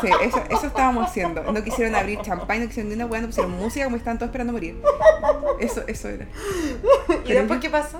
[0.00, 1.42] Sí, eso, eso estábamos haciendo.
[1.52, 4.28] No quisieron abrir champán, no quisieron ni una hueá, no pusieron música como estaban todos
[4.28, 4.76] esperando morir.
[5.60, 6.26] Eso, eso era.
[7.26, 7.98] ¿Y después qué pasó?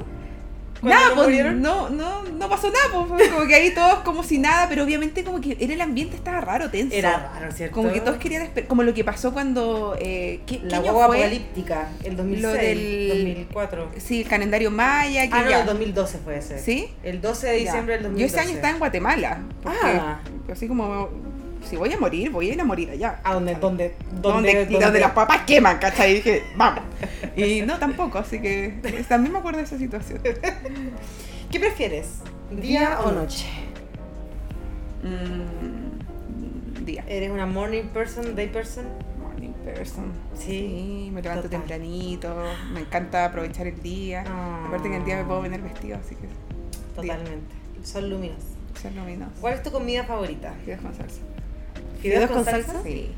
[0.90, 4.38] Nada, ¿Cuándo pues no, no, no pasó nada, pues como que ahí todos como si
[4.38, 6.94] nada, pero obviamente como que era el ambiente estaba raro, tenso.
[6.94, 7.74] Era raro, ¿cierto?
[7.76, 11.16] Como que todos querían como lo que pasó cuando, eh, ¿qué, qué La guagua fue?
[11.18, 13.88] apocalíptica, el 2006, Lo del- 2004.
[13.98, 15.60] Sí, el calendario maya, que Ah, no, ya.
[15.60, 16.58] el 2012 fue ese.
[16.58, 16.88] ¿Sí?
[17.02, 17.64] El 12 de Ya.
[17.64, 18.26] diciembre del Yo 2012.
[18.36, 19.38] ese año estaba en Guatemala.
[19.64, 20.20] Ah.
[20.52, 21.08] así como,
[21.64, 23.20] si voy a morir, voy a ir a morir allá.
[23.24, 23.54] ¿A dónde?
[23.54, 23.94] ¿Dónde?
[24.20, 26.12] Donde, donde las papas queman, ¿cachai?
[26.12, 26.84] Y dije, vamos.
[27.36, 30.20] Y no, tampoco, así que también me acuerdo de esa situación.
[31.50, 32.18] ¿Qué prefieres?
[32.52, 33.46] ¿Día o noche?
[35.02, 37.04] Mm, día.
[37.08, 38.86] ¿Eres una morning person, day person?
[39.20, 40.12] Morning person.
[40.38, 41.10] Sí.
[41.12, 42.34] Me levanto tempranito,
[42.72, 44.24] me encanta aprovechar el día.
[44.28, 44.66] Ah.
[44.68, 46.28] Aparte que el día me puedo venir vestido, así que
[46.94, 47.54] Totalmente.
[47.82, 48.44] Son luminosos.
[48.80, 49.32] ser luminoso.
[49.40, 50.54] ¿Cuál es tu comida favorita?
[50.64, 51.20] Fideos con salsa.
[52.04, 52.82] ¿Fideos con salsa?
[52.82, 53.10] Sí.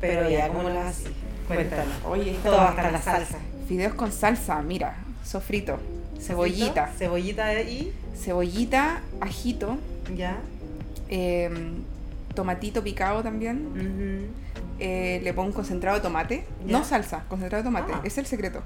[0.00, 1.08] pero ya, ¿cómo las haces?
[1.46, 1.94] Cuéntanos.
[2.06, 3.38] Oye, esto Todo hasta la salsa.
[3.68, 5.78] Fideos con salsa, mira, sofrito,
[6.20, 9.78] cebollita, Cebollita y cebollita, ajito,
[10.14, 10.36] ya.
[11.08, 11.82] em,
[12.34, 14.28] tomatito picado también.
[14.80, 16.72] Eh, le pongo concentrado de tomate, Ya.
[16.78, 18.00] no salsa, concentrado de tomate, Ah.
[18.04, 18.62] es el secreto.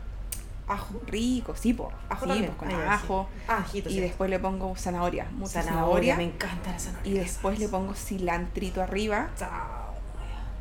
[0.68, 1.00] Ajo.
[1.06, 1.90] Rico, sí, po.
[2.08, 2.52] Ajo sí, también.
[2.56, 3.28] pues, con Ah, ajo.
[3.34, 3.42] sí.
[3.48, 4.00] Ah, ajito, Y sí.
[4.00, 6.14] después le pongo zanahoria, mucha zanahoria.
[6.14, 6.16] zanahoria.
[6.16, 7.12] Me encanta la zanahoria.
[7.12, 9.30] y después le pongo cilantrito arriba.
[9.38, 9.88] Chao.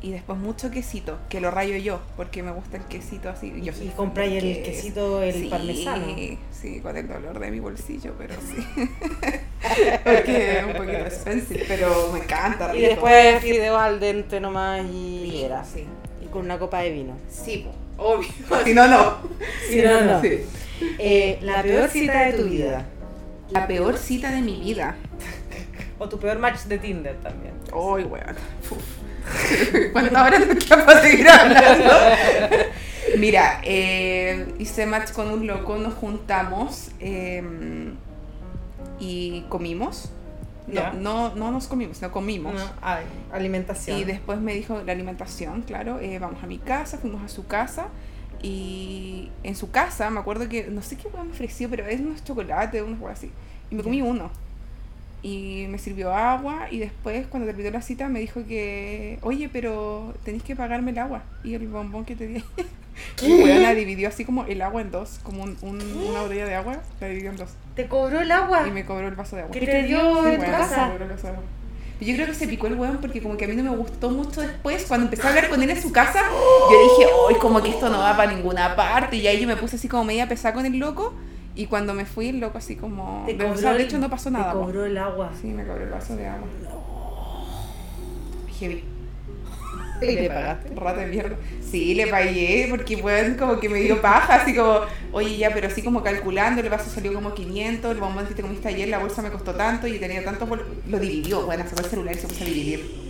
[0.00, 3.52] Y después mucho quesito, que lo rayo yo, porque me gusta el quesito así.
[3.62, 6.06] Yo Y compráis el quesito, el Sí, parmesano.
[6.52, 8.64] Sí, con el dolor de mi bolsillo, pero sí.
[10.04, 12.74] porque es un poquito expensive, pero me encanta.
[12.74, 12.90] Y rico.
[12.90, 15.64] después fideos al dente nomás y Rico, era.
[15.64, 15.84] sí.
[16.22, 17.14] Y con una copa de vino.
[17.28, 18.28] Sí, po, obvio.
[18.64, 19.18] si no, no.
[19.68, 20.22] Si no, no.
[20.22, 20.40] Sí.
[20.98, 22.86] Eh, la peor cita de tu vida.
[23.50, 24.96] La peor cita de mi vida.
[25.98, 27.54] O tu peor match de Tinder también.
[27.72, 28.36] Ay, weón.
[29.92, 31.92] Bueno, ahora no quiero para seguir hablando.
[33.18, 37.42] Mira, eh, hice match con un loco, nos juntamos eh,
[38.98, 40.10] y comimos.
[40.72, 42.54] No, no, no nos comimos, no comimos.
[42.54, 43.98] No, ay, alimentación.
[43.98, 47.46] Y después me dijo la alimentación, claro, eh, vamos a mi casa, fuimos a su
[47.46, 47.88] casa
[48.42, 52.22] y en su casa me acuerdo que, no sé qué me ofreció, pero es unos
[52.24, 53.30] chocolates, unos hueá así.
[53.70, 54.30] Y me comí uno.
[55.20, 60.14] Y me sirvió agua y después cuando terminó la cita me dijo que, oye, pero
[60.24, 62.44] tenéis que pagarme el agua y el bombón que te di.
[63.22, 66.54] Y la dividió así como el agua en dos, como un- un- una botella de
[66.54, 67.50] agua, la dividió en dos.
[67.74, 68.66] ¿Te cobró el agua?
[68.66, 69.52] Y me cobró el vaso de agua.
[69.52, 70.90] ¿Qué te dio Sí, en tu casa?
[72.00, 74.08] Yo creo que se picó el weón porque como que a mí no me gustó
[74.10, 74.84] mucho después.
[74.86, 76.20] Cuando empecé a hablar con él en su casa,
[76.70, 79.16] yo dije, hoy como que esto no va para ninguna parte.
[79.16, 81.12] Y ahí yo me puse así como media pesada con el loco.
[81.56, 83.24] Y cuando me fui, el loco así como...
[83.26, 84.52] Te o cobró sea, de el- hecho no pasó nada.
[84.52, 84.64] Te po.
[84.66, 85.32] cobró el agua.
[85.40, 86.46] Sí, me cobró el vaso de agua.
[88.60, 88.84] Heavy.
[90.00, 90.74] ¿Y le pagaste?
[90.74, 91.36] Rata de mierda.
[91.70, 94.80] Sí, le pagué porque weón como que me dio paja, así como,
[95.12, 98.42] oye ya, pero así como calculando, el vaso salió como 500, el bombón que te
[98.42, 101.82] comiste ayer, la bolsa me costó tanto y tenía tanto, bol- lo dividió, bueno, sacó
[101.82, 103.08] el celular y se puso a dividir.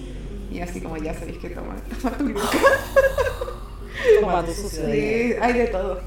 [0.51, 2.41] Y así como ya sabéis que toma, toma tu luca.
[4.21, 6.01] Toma tu Sí, hay de todo.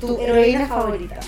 [0.00, 1.20] Tu heroína favorita.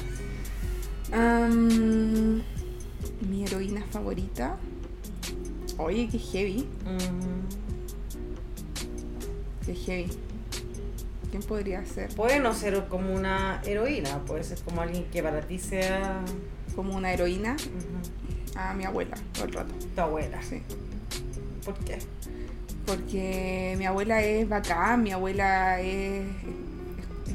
[3.29, 4.57] Mi heroína favorita.
[5.79, 6.67] Oye, qué heavy,
[9.67, 10.11] qué heavy.
[11.31, 12.09] ¿Quién podría ser?
[12.15, 16.21] Puede no ser como una heroína, puede ser como alguien que para ti sea
[16.77, 19.75] Como una heroína ujú, a mi abuela todo el rato.
[19.95, 20.41] tu abuela.
[20.43, 20.63] Sí.
[21.65, 21.99] ¿Por qué?
[22.87, 26.23] Porque mi abuela es bacán, mi abuela es.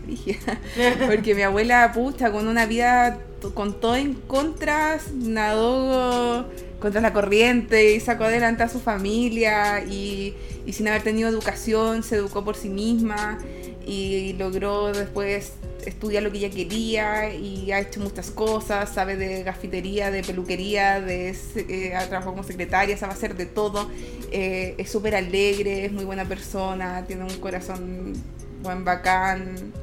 [1.08, 3.20] Porque mi abuela, pucha, con una vida
[3.54, 6.50] con todo en contra, nadó
[6.80, 10.34] contra la corriente y sacó adelante a su familia y,
[10.66, 13.40] y sin haber tenido educación se educó por sí misma
[13.86, 15.54] y logró después
[15.86, 21.02] estudiar lo que ella quería y ha hecho muchas cosas, sabe de gafitería, de peluquería,
[21.02, 23.90] de, eh, ha trabajado como secretaria, sabe hacer de todo,
[24.32, 28.14] eh, es súper alegre, es muy buena persona, tiene un corazón
[28.62, 29.74] buen bacán,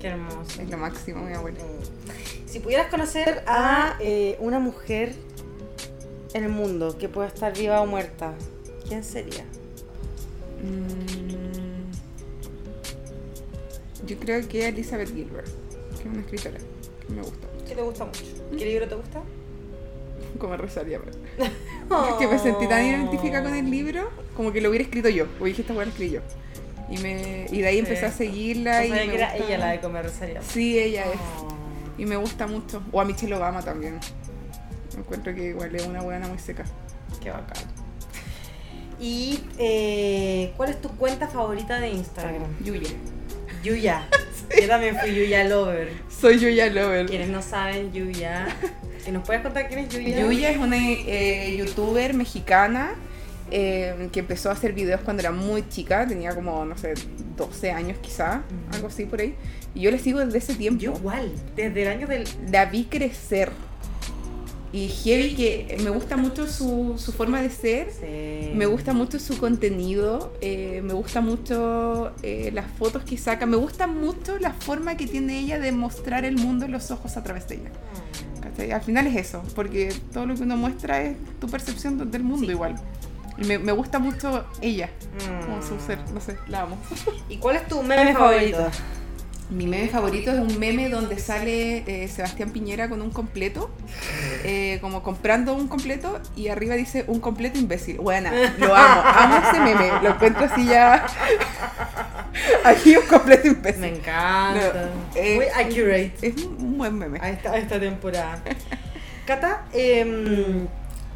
[0.00, 0.60] Qué hermoso.
[0.60, 1.58] es lo máximo mi abuela.
[2.46, 5.14] Si pudieras conocer a eh, una mujer
[6.34, 8.34] en el mundo que pueda estar viva o muerta,
[8.88, 9.44] ¿quién sería?
[10.62, 11.26] Mm,
[14.06, 15.48] Yo creo que Elizabeth Gilbert,
[15.96, 16.58] que es una escritora
[17.06, 17.46] que me gusta.
[17.68, 18.22] ¿Qué te gusta mucho?
[18.56, 19.22] ¿Qué libro te gusta?
[20.38, 21.16] Como rezaría, pero...
[22.10, 25.26] Es que me sentí tan identificada con el libro, como que lo hubiera escrito yo.
[25.40, 26.20] O dije, esta la escribí yo.
[26.90, 28.84] Y, me, y de ahí empecé a seguirla.
[28.84, 30.40] y me que era gusta- ella la de comer rosario.
[30.46, 31.18] Sí, ella es.
[31.40, 31.48] Oh.
[31.98, 32.82] Y me gusta mucho.
[32.92, 33.98] O a Michelle Obama también.
[35.06, 36.64] Encuentro que igual es una buena muy seca.
[37.22, 37.62] Qué bacán.
[38.98, 42.42] ¿Y eh, cuál es tu cuenta favorita de Instagram?
[42.64, 42.90] Yuya.
[43.62, 44.08] Yuya.
[44.60, 45.92] Yo también fui Yuya Lover.
[46.08, 47.06] Soy Yuya Lover.
[47.06, 48.48] Quienes no saben, Yuya.
[49.06, 50.20] ¿Y nos puedes contar quién es Yuya?
[50.20, 52.94] Yuya es una eh, youtuber mexicana
[53.52, 56.94] eh, que empezó a hacer videos cuando era muy chica, tenía como, no sé,
[57.36, 58.42] 12 años quizá,
[58.72, 59.36] algo así por ahí.
[59.72, 60.80] Y yo la sigo desde ese tiempo.
[60.80, 62.24] Yo igual, desde el año del...
[62.50, 63.52] La vi crecer.
[64.76, 67.88] Y heavy que me gusta mucho su, su forma de ser.
[67.90, 68.50] Sí.
[68.54, 73.56] Me gusta mucho su contenido, eh, me gusta mucho eh, las fotos que saca, me
[73.56, 77.22] gusta mucho la forma que tiene ella de mostrar el mundo en los ojos a
[77.22, 77.70] través de ella.
[78.42, 78.70] ¿cachai?
[78.72, 82.44] Al final es eso, porque todo lo que uno muestra es tu percepción del mundo
[82.46, 82.52] Sí.
[82.52, 82.76] igual.
[83.38, 84.90] Y me, me gusta mucho ella,
[85.46, 85.86] como su Mm.
[85.86, 86.76] ser, no sé, la amo.
[87.30, 88.68] ¿Y cuál es tu meme favorito?
[89.48, 93.70] Mi meme favorito es un meme donde sale eh, Sebastián Piñera con un completo,
[94.44, 97.98] eh, como comprando un completo y arriba dice un completo imbécil.
[97.98, 101.06] Buena, lo amo, amo ese meme, lo encuentro así ya
[102.64, 103.80] Aquí un completo imbécil.
[103.80, 104.72] Me encanta.
[104.72, 107.18] No, eh, Muy accurate Es un buen meme.
[107.20, 108.42] a esta, a esta temporada.
[109.26, 110.66] Cata, em,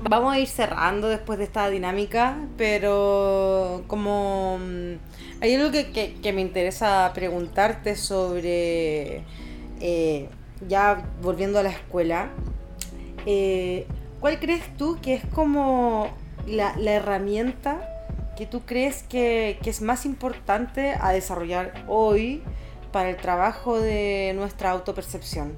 [0.02, 4.94] vamos a ir cerrando después de esta dinámica, pero como mm,
[5.42, 5.90] hay algo que,
[6.20, 9.24] que- me interesa preguntarte sobre,
[9.80, 10.28] eh,
[10.68, 12.30] ya volviendo a la escuela,
[13.26, 13.86] eh,
[14.20, 16.08] ¿cuál crees tú que es como
[16.46, 17.86] la, la herramienta
[18.36, 22.42] que tú crees que, que es más importante a desarrollar hoy
[22.92, 25.56] para el trabajo de nuestra autopercepción?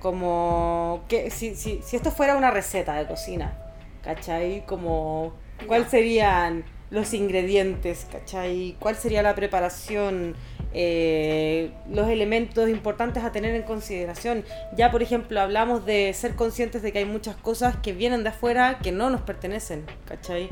[0.00, 3.58] Como que si, si, si esto fuera una receta de cocina,
[4.04, 4.64] ¿cachai?
[4.66, 5.32] Como
[5.66, 8.76] cuáles serían los ingredientes, ¿cachai?
[8.78, 10.36] ¿Cuál sería la preparación?
[10.74, 14.44] eh, los elementos importantes a tener en consideración.
[14.76, 18.30] Ya, por ejemplo, hablamos de ser conscientes de que hay muchas cosas que vienen de
[18.30, 20.48] afuera que no nos pertenecen, ¿cachai?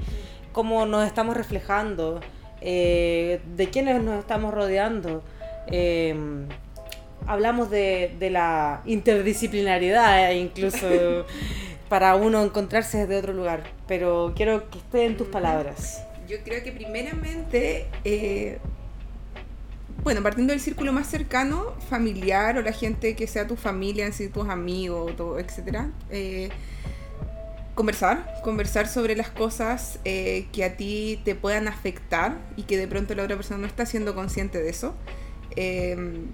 [0.52, 2.20] Cómo nos estamos reflejando,
[2.60, 5.24] eh, de quiénes nos estamos rodeando.
[5.66, 6.14] eh,
[7.26, 10.86] hablamos de, de la interdisciplinariedad, eh, incluso
[11.92, 13.64] para uno encontrarse desde otro lugar.
[13.86, 16.02] Pero quiero que esté en tus palabras.
[16.26, 18.60] Yo creo que primeramente, eh,
[20.02, 24.14] bueno, partiendo del círculo más cercano, familiar o la gente que sea tu familia, en
[24.14, 26.48] sí, tus amigos, todo, etcétera, eh,
[27.74, 32.88] conversar, conversar sobre las cosas eh, que a ti te puedan afectar y que de
[32.88, 34.94] pronto la otra persona no está siendo consciente de eso.
[35.56, 36.24] Eh,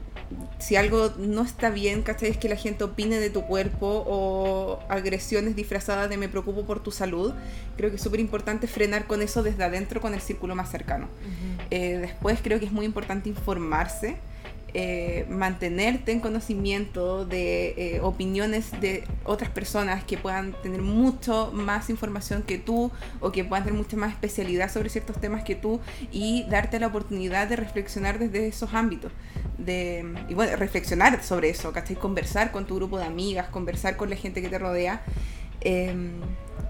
[0.58, 2.30] si algo no está bien, ¿cachai?
[2.30, 6.80] Es que la gente opine de tu cuerpo o agresiones disfrazadas de me preocupo por
[6.80, 7.32] tu salud.
[7.76, 11.08] Creo que es súper importante frenar con eso desde adentro con el círculo más cercano.
[11.70, 14.16] Eh, después creo que es muy importante informarse,
[14.74, 21.88] eh, mantenerte en conocimiento de eh, opiniones de otras personas que puedan tener mucho más
[21.88, 22.90] información que tú
[23.20, 25.80] o que puedan tener mucha más especialidad sobre ciertos temas que tú
[26.12, 29.10] y darte la oportunidad de reflexionar desde esos ámbitos.
[29.56, 31.96] De, y bueno, reflexionar sobre eso, ¿cachai?
[31.96, 35.02] Conversar con tu grupo de amigas, conversar con la gente que te rodea.
[35.62, 35.94] Eh,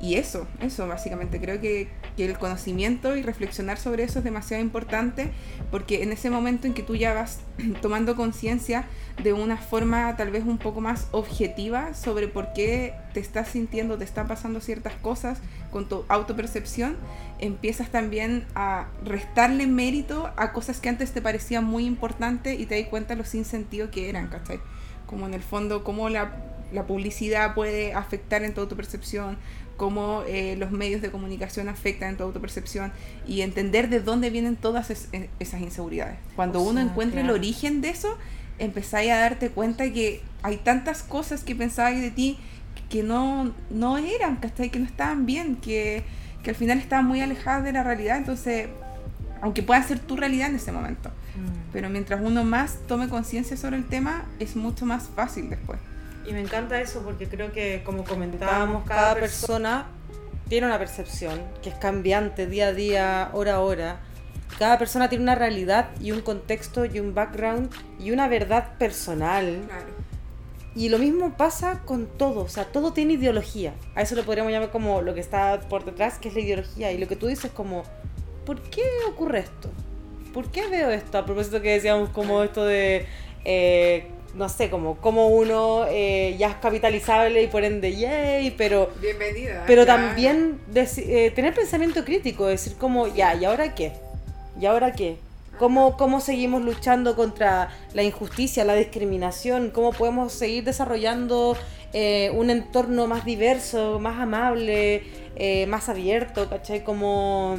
[0.00, 1.40] y eso, eso básicamente.
[1.40, 5.30] Creo que, que el conocimiento y reflexionar sobre eso es demasiado importante
[5.70, 7.40] porque en ese momento en que tú ya vas
[7.82, 8.84] tomando conciencia
[9.22, 13.98] de una forma tal vez un poco más objetiva sobre por qué te estás sintiendo,
[13.98, 15.38] te están pasando ciertas cosas
[15.72, 16.96] con tu autopercepción,
[17.40, 22.80] empiezas también a restarle mérito a cosas que antes te parecían muy importantes y te
[22.80, 24.60] das cuenta lo sin sentido que eran, ¿cachai?
[25.06, 26.32] Como en el fondo, cómo la,
[26.72, 29.38] la publicidad puede afectar en tu autopercepción,
[29.78, 32.92] cómo eh, los medios de comunicación afectan en tu autopercepción
[33.26, 35.08] y entender de dónde vienen todas es-
[35.38, 36.18] esas inseguridades.
[36.36, 37.34] Cuando O uno sea, encuentra claro.
[37.36, 38.18] el origen de eso,
[38.58, 42.38] empezáis a darte cuenta que hay tantas cosas que pensabas de ti
[42.90, 44.68] que no, no eran, ¿cachai?
[44.70, 46.02] Que no estaban bien, que,
[46.42, 48.68] que al final estaban muy alejadas de la realidad, entonces,
[49.42, 51.10] aunque pueda ser tu realidad en ese momento,
[51.72, 55.78] pero mientras uno más tome conciencia sobre el tema, es mucho más fácil después.
[56.28, 59.86] Y me encanta eso porque creo que, como comentábamos, cada persona
[60.48, 64.00] tiene una percepción que es cambiante día a día, hora a hora.
[64.58, 69.62] Cada persona tiene una realidad y un contexto y un background y una verdad personal.
[69.66, 69.86] Claro.
[70.74, 73.72] Y lo mismo pasa con todo, o sea, todo tiene ideología.
[73.94, 76.92] A eso lo podríamos llamar como lo que está por detrás, que es la ideología.
[76.92, 77.84] Y lo que tú dices como,
[78.44, 79.70] ¿por qué ocurre esto?
[80.34, 81.16] ¿Por qué veo esto?
[81.16, 83.06] A propósito que decíamos como esto de,
[83.44, 88.90] eh, no sé, como, como uno eh, ya es capitalizable y por ende, yay, pero,
[89.00, 89.64] Bienvenida.
[89.66, 93.92] pero también eh, tener pensamiento crítico, decir como, ya, ¿y ahora qué?
[94.60, 95.16] ¿Y ahora qué?
[95.58, 99.70] ¿Cómo, ¿Cómo seguimos luchando contra la injusticia, la discriminación?
[99.70, 101.56] ¿Cómo podemos seguir desarrollando
[101.92, 105.02] eh, un entorno más diverso, más amable,
[105.68, 106.82] más abierto, ¿cachai?
[106.82, 107.58] Como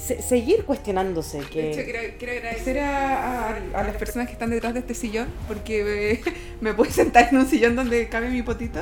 [0.00, 1.40] se- seguir cuestionándose.
[1.40, 1.70] De Que...
[1.70, 5.28] hecho, quiero, quiero agradecer a, a- a las personas que están detrás de este sillón
[5.48, 6.32] porque me,
[6.70, 8.80] me pude sentar en un sillón donde cabe mi potito.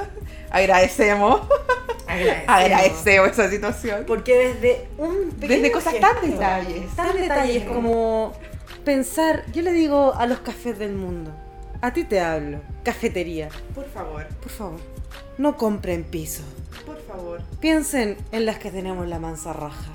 [0.51, 1.43] Agradecemos,
[2.47, 4.05] agradecemos esa situación.
[4.07, 6.97] Porque desde un pequeño Desde cosas gesto, tan detalles.
[6.97, 8.33] Tan detalles como
[8.85, 11.33] pensar, yo le digo a los cafés del mundo,
[11.83, 14.81] a ti te hablo, cafetería, Por favor, por favor,
[15.37, 16.43] no compren piso.
[16.87, 17.43] por favor.
[17.61, 19.93] Piensen en las que tenemos la mansa raja.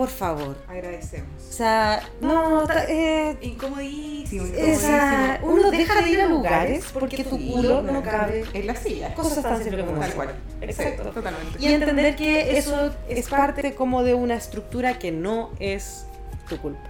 [0.00, 0.56] Por favor.
[0.66, 1.28] Agradecemos.
[1.46, 4.46] O sea, no, ta- eh, Incomodísimo.
[4.56, 8.46] esa- uno deja de ir a lugares porque tu culo no cabe.
[8.54, 9.14] en la silla.
[9.14, 10.34] Cosas tan simples como Tal cual.
[10.62, 11.02] Exacto.
[11.04, 11.58] Sí, totalmente.
[11.62, 16.06] Y entender que eso es parte como de una estructura que no es
[16.48, 16.88] tu culpa,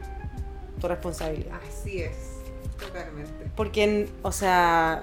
[0.80, 1.58] tu responsabilidad.
[1.68, 2.12] Así es.
[2.78, 3.32] Totalmente.
[3.56, 5.02] Porque, o sea,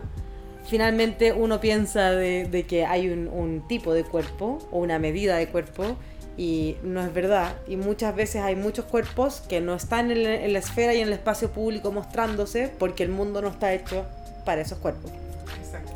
[0.65, 5.35] finalmente uno piensa de, de que hay un, un tipo de cuerpo o una medida
[5.35, 5.97] de cuerpo
[6.37, 7.55] Y no es verdad.
[7.67, 11.01] Y muchas veces hay muchos cuerpos que no están en, la- en la esfera y
[11.01, 14.05] en el espacio público mostrándose porque el mundo no está hecho
[14.45, 15.11] para esos cuerpos.
[15.59, 15.93] Exacto.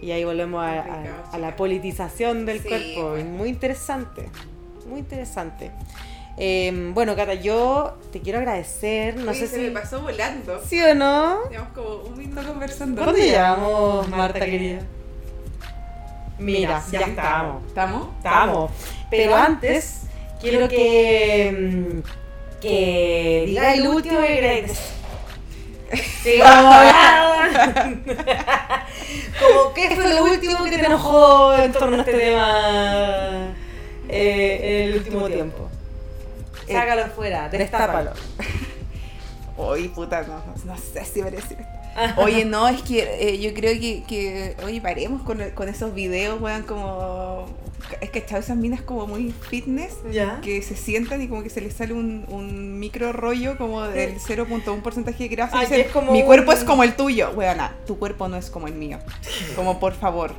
[0.00, 3.10] Y ahí volvemos a, a- a la politización del Sí, cuerpo.
[3.10, 3.30] bueno.
[3.30, 4.30] Muy interesante.
[4.88, 5.70] Muy interesante.
[6.38, 9.14] Eh, bueno, Cata, yo te quiero agradecer.
[9.16, 9.60] No Oye, sé se si.
[9.62, 10.58] me pasó volando.
[10.64, 11.50] ¿Sí o no?
[11.50, 13.02] Llevamos como un minuto conversando.
[13.04, 14.78] ¿Cuándo llegamos, Marta querida?
[16.40, 17.66] Mira, ya, estamos.
[17.66, 18.08] ¿Estamos?
[18.16, 18.70] Estamos.
[19.10, 20.02] Pero antes,
[20.40, 22.00] quiero que.
[22.02, 24.72] mm, que digáis lo último que queréis.
[26.22, 26.70] Sí, como,
[29.40, 33.54] como qué fue lo último que te enojó en torno a este tema
[34.08, 35.68] eh, en el último tiempo.
[36.68, 38.12] Sácalo fuera, destápalo.
[39.56, 41.79] Oye, puta, no, no sé si merece esto.
[42.16, 46.40] Oye, no, es que eh, yo creo que, que, oye, paremos con, con esos videos,
[46.40, 47.46] weón, como...
[48.00, 50.40] Es que chao, esas minas como muy fitness, ¿Ya?
[50.42, 54.16] que se sientan y como que se les sale un, un micro rollo como del
[54.20, 55.58] 0.1% de grasa.
[55.58, 57.30] Ah, y dicen, es como Mi un- cuerpo es como el tuyo.
[57.34, 58.98] Weona, tu cuerpo no es como el mío.
[59.56, 60.34] Como por favor,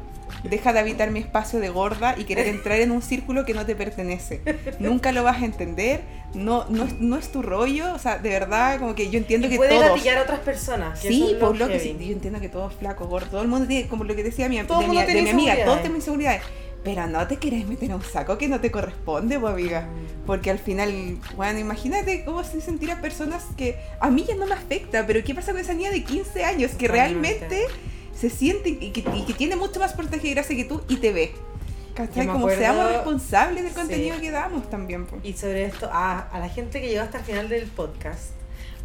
[0.50, 3.66] deja de habitar mi espacio de gorda y querer entrar en un círculo que no
[3.66, 4.42] te pertenece.
[4.80, 6.02] Nunca lo vas a entender,
[6.34, 7.94] no, no, es, no es tu rollo.
[7.94, 9.90] O sea, de verdad, como que yo entiendo que puede todos...
[9.90, 11.00] gatillar a otras personas.
[11.00, 13.68] que Sí, por lo que sí, yo entiendo que todos flacos, gordos, todo el mundo
[13.68, 16.42] tiene, como lo que decía mi, Todo de, mi, de mi amiga, todos tenemos inseguridades.
[16.84, 19.88] Pero no te querés meter en un saco que no te corresponde, pues amiga.
[20.26, 24.54] Porque al final, bueno, imagínate cómo se sentirán personas que a mí ya no me
[24.54, 27.68] afecta, pero ¿qué pasa con esa niña de 15 años que realmente
[28.22, 30.98] se siente y que, y que tiene mucho más porcentaje de grasa que tú y
[30.98, 31.34] te ve?
[31.96, 32.26] ¿Cachai?
[32.28, 33.80] Yo Como acuerdo- seamos responsables del Sí.
[33.80, 35.06] contenido que damos también.
[35.08, 35.26] pues.
[35.26, 38.30] Y sobre esto, ah, a la gente que llegó hasta el final del podcast,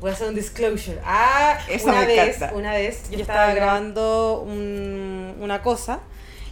[0.01, 0.99] voy a hacer un disclosure.
[1.05, 2.57] Ah, Eso una me vez, encanta.
[2.57, 6.01] una vez yo estaba grabando un- una cosa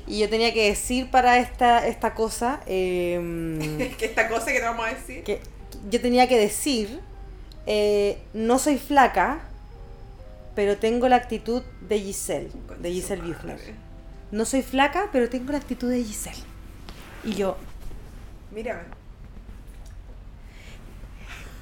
[0.07, 3.19] y yo tenía que decir para esta, esta cosa eh,
[3.99, 5.25] que esta cosa que te vamos a decir.
[5.25, 5.41] que
[5.91, 7.01] yo tenía que decir,
[7.67, 9.41] eh, no soy flaca,
[10.55, 12.51] pero tengo la actitud de Giselle,
[12.81, 13.59] de Giselle Büchner.
[14.31, 16.43] No soy flaca, pero tengo la actitud de Giselle.
[17.25, 17.57] Y yo,
[18.55, 18.83] Mírame.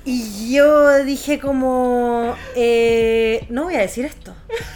[0.04, 4.34] Y yo dije como, eh, no voy a decir esto.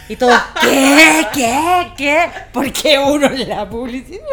[0.09, 1.27] Y todos, ¿qué?
[1.31, 1.91] ¿Qué?
[1.95, 2.19] ¿Qué?
[2.53, 4.25] Porque uno en la publicidad,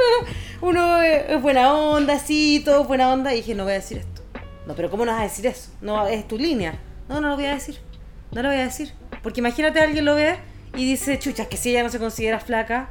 [0.63, 3.35] uno es buena onda, sí, todo buena onda.
[3.35, 4.23] Y dije, no voy a decir esto.
[4.67, 5.71] No, pero ¿cómo no vas a decir eso?
[5.83, 6.79] No, es tu línea.
[7.09, 7.79] No, no lo voy a decir.
[8.33, 8.93] No lo voy a decir.
[9.25, 10.37] Porque imagínate alguien lo ve
[10.77, 12.91] y dice, chucha, que si ella no se considera flaca.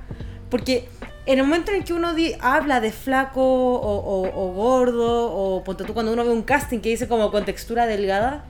[0.49, 0.89] Porque
[1.25, 5.63] en el momento en que uno di- habla de flaco o, o- o gordo, o
[5.63, 8.43] ponte tú cuando uno ve un casting que dice como con textura delgada,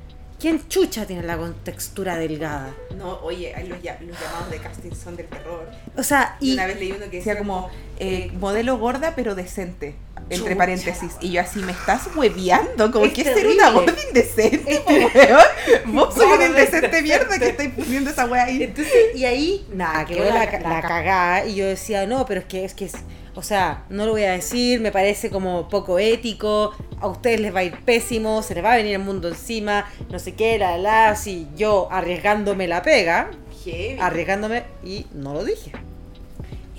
[0.43, 2.75] ¿quién chucha tiene la con textura delgada?
[2.97, 5.71] No, oye, los, llamados de casting son del terror.
[5.95, 9.95] O sea, Y una vez leí uno que decía como eh, modelo gorda pero decente,
[10.29, 11.13] entre Chucha, paréntesis.
[11.21, 15.43] Y yo así, me estás hueveando, como Es que ser una gorda indecente, weón.
[15.95, 17.01] Vos soy una indecente indecente.
[17.03, 18.63] mierda que estáis poniendo esa wea ahí.
[18.63, 21.45] Entonces, y ahí, nada, que la, la, la cagada.
[21.45, 22.95] Y yo decía, no, pero es que es que es.
[23.35, 27.53] O sea, no lo voy a decir, me parece como poco ético, a ustedes les
[27.53, 30.59] va a ir pésimo, se les va a venir el mundo encima, no sé qué,
[30.59, 33.31] la, la, así yo arriesgándome la pega,
[33.63, 33.97] Heavy.
[33.99, 35.71] arriesgándome y no lo dije.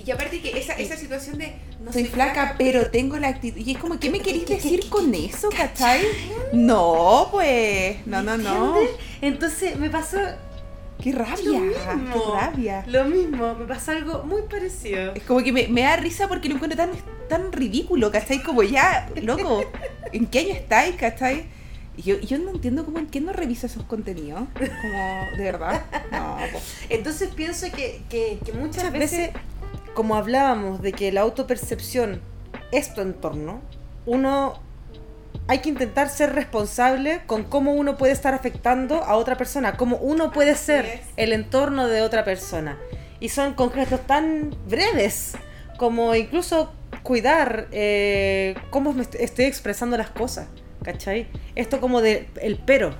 [0.05, 3.59] Y aparte que esa, esa situación de no soy flaca, pero tengo la actitud.
[3.59, 6.01] Y es como, ¿qué me queréis decir con eso, cachai?
[6.53, 7.97] No, pues.
[8.05, 8.75] No, no, no.
[9.21, 10.19] Entonces me pasó
[11.05, 11.61] Qué rabia.
[12.13, 12.83] Qué rabia.
[12.87, 15.13] Lo mismo, me pasó algo muy parecido.
[15.13, 16.89] Es como que me, me da risa porque lo encuentro tan,
[17.29, 18.41] tan ridículo, ¿cachai?
[18.41, 19.63] Como ya, loco,
[20.11, 21.45] ¿en qué año estáis, cachai?
[21.95, 24.41] Y yo, yo no entiendo cómo, ¿quién no revisa esos contenidos?
[24.55, 25.85] Como, ¿de verdad?
[26.11, 26.59] No, po.
[26.89, 29.29] Entonces pienso que, que- que muchas veces,
[29.93, 32.19] como hablábamos de que la autopercepción
[32.71, 33.61] es tu entorno,
[34.07, 34.59] uno
[35.47, 39.97] hay que intentar ser responsable con cómo uno puede estar afectando a otra persona, cómo
[39.97, 41.01] uno puede Así ser es.
[41.17, 42.77] el entorno de otra persona.
[43.19, 45.33] Y son concretos tan breves
[45.77, 46.73] como incluso
[47.03, 50.47] cuidar eh, cómo me est- estoy expresando las cosas,
[50.83, 51.27] ¿cachai?
[51.55, 52.93] Esto como de el pero.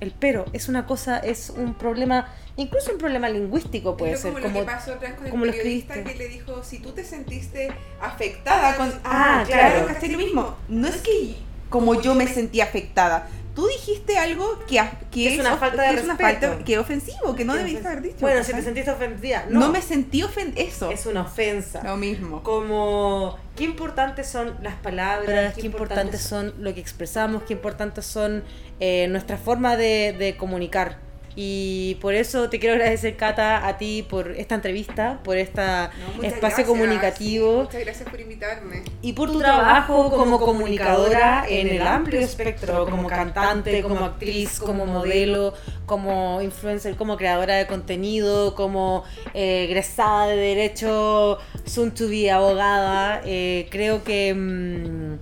[0.00, 4.32] El pero es una cosa, es un problema, incluso un problema lingüístico puede Pero ser.
[4.32, 6.92] como, Como, lo que pasó vez con el lo periodista que le dijo, si tú
[6.92, 7.68] te sentiste
[8.00, 8.88] afectada con...
[9.04, 9.86] Ah, Ah, claro.
[9.86, 10.08] claro.
[10.12, 10.56] Lo mismo.
[10.68, 11.36] No es que
[11.68, 13.28] como yo me sentí afectada.
[13.54, 16.46] Tú dijiste algo que, a- que Que es una falta de que es una respeto.
[16.52, 18.16] falta- que es ofensivo, que no debiste haber dicho.
[18.20, 19.58] Bueno, si te sentiste ofendida, no.
[19.58, 20.62] no, me sentí ofendida.
[20.62, 20.90] Eso.
[20.92, 21.82] es una ofensa.
[21.82, 22.40] Lo mismo.
[22.44, 28.44] Como qué importantes son las palabras, qué importantes son lo que expresamos, qué importantes son
[28.78, 30.98] eh, nuestra forma de, de comunicar.
[31.40, 36.24] Y por eso te quiero agradecer, Cata, a ti por esta entrevista, por este No,
[36.24, 38.82] espacio gracias, comunicativo sí, muchas gracias por invitarme.
[39.02, 44.84] y por tu trabajo como comunicadora en el amplio espectro, como cantante, como actriz, como
[44.84, 45.54] modelo,
[45.86, 53.22] como influencer, como creadora de contenido, como eh, egresada de Derecho, soon to be abogada.
[53.24, 55.18] Eh, creo que, mm,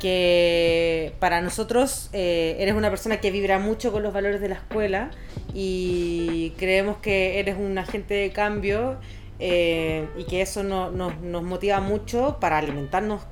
[0.00, 4.56] que para nosotros eh, eres una persona que vibra mucho con los valores de la
[4.56, 5.10] escuela
[5.54, 8.96] y creemos que eres un agente de cambio
[9.38, 13.22] eh, y que eso no- nos- nos motiva mucho para alimentarnos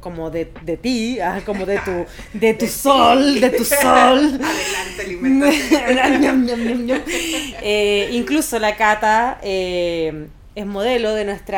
[0.00, 2.06] como de, de ti, ah, como de tu,
[2.38, 4.40] de tu sol, de tu sol.
[4.40, 5.18] Adelante.
[7.62, 10.28] Eh, incluso la Cata eh,
[10.58, 11.56] es modelo de nuestro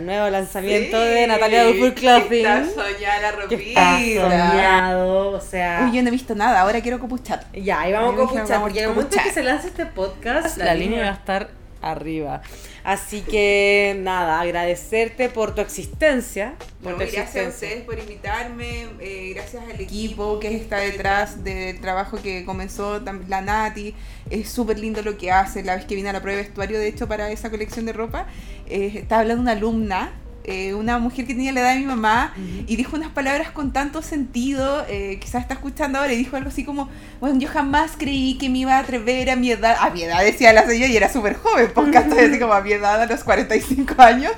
[0.00, 2.46] nuevo lanzamiento de Natalia Dufour Clothing.
[2.46, 5.82] Está soñada la está soñado, o sea...
[5.84, 7.44] Uy, yo no he visto nada, ahora quiero copuchar.
[7.52, 9.24] Ya, ahí vamos a copuchar, porque en el momento copuchar.
[9.24, 11.04] que se lance este podcast, la, La línea línea.
[11.04, 11.50] va a estar
[11.82, 12.42] arriba.
[12.84, 16.54] Así que nada, agradecerte por tu existencia.
[16.82, 21.44] Por No, tu gracias a ustedes por invitarme, eh, gracias al equipo que está detrás
[21.44, 23.94] del trabajo que comenzó la Nati.
[24.30, 25.62] Es súper lindo lo que hace.
[25.62, 27.92] La vez que vine a la prueba de vestuario, de hecho, para esa colección de
[27.92, 28.26] ropa,
[28.66, 30.12] eh, estaba hablando una alumna.
[30.44, 32.34] Eh, una mujer que tenía la edad de mi mamá
[32.66, 36.48] y dijo unas palabras con tanto sentido, eh, quizás está escuchando ahora y dijo algo
[36.48, 36.88] así como,
[37.20, 40.24] bueno, yo jamás creí que me iba a atrever a mi edad, a mi edad
[40.24, 43.06] decía la señora y era súper joven, porque hasta así como a mi edad, a
[43.06, 44.32] los 45 años,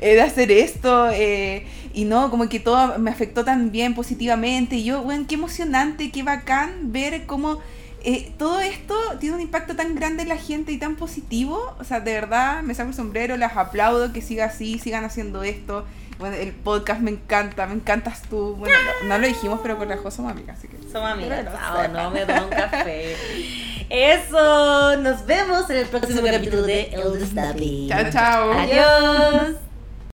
[0.00, 1.08] eh, de hacer esto,
[1.94, 6.10] y no, como que todo me afectó tan bien positivamente, y yo, bueno, qué emocionante,
[6.10, 7.58] qué bacán ver cómo
[8.04, 11.84] eh, todo esto tiene un impacto tan grande en la gente y tan positivo, o
[11.84, 15.84] sea, de verdad me saco el sombrero, las aplaudo, que siga así, sigan haciendo esto.
[16.18, 18.56] Bueno, el podcast me encanta, me encantas tú.
[18.56, 20.76] Bueno, no, no lo dijimos, pero con la Jo somos amigas, así que.
[20.90, 21.44] Somos amigas.
[21.44, 23.16] No Ah, no, me tomo un café.
[23.90, 27.88] Eso, nos vemos en el próximo capítulo de El.
[27.88, 28.52] Chao, chao.
[28.52, 29.67] Adiós.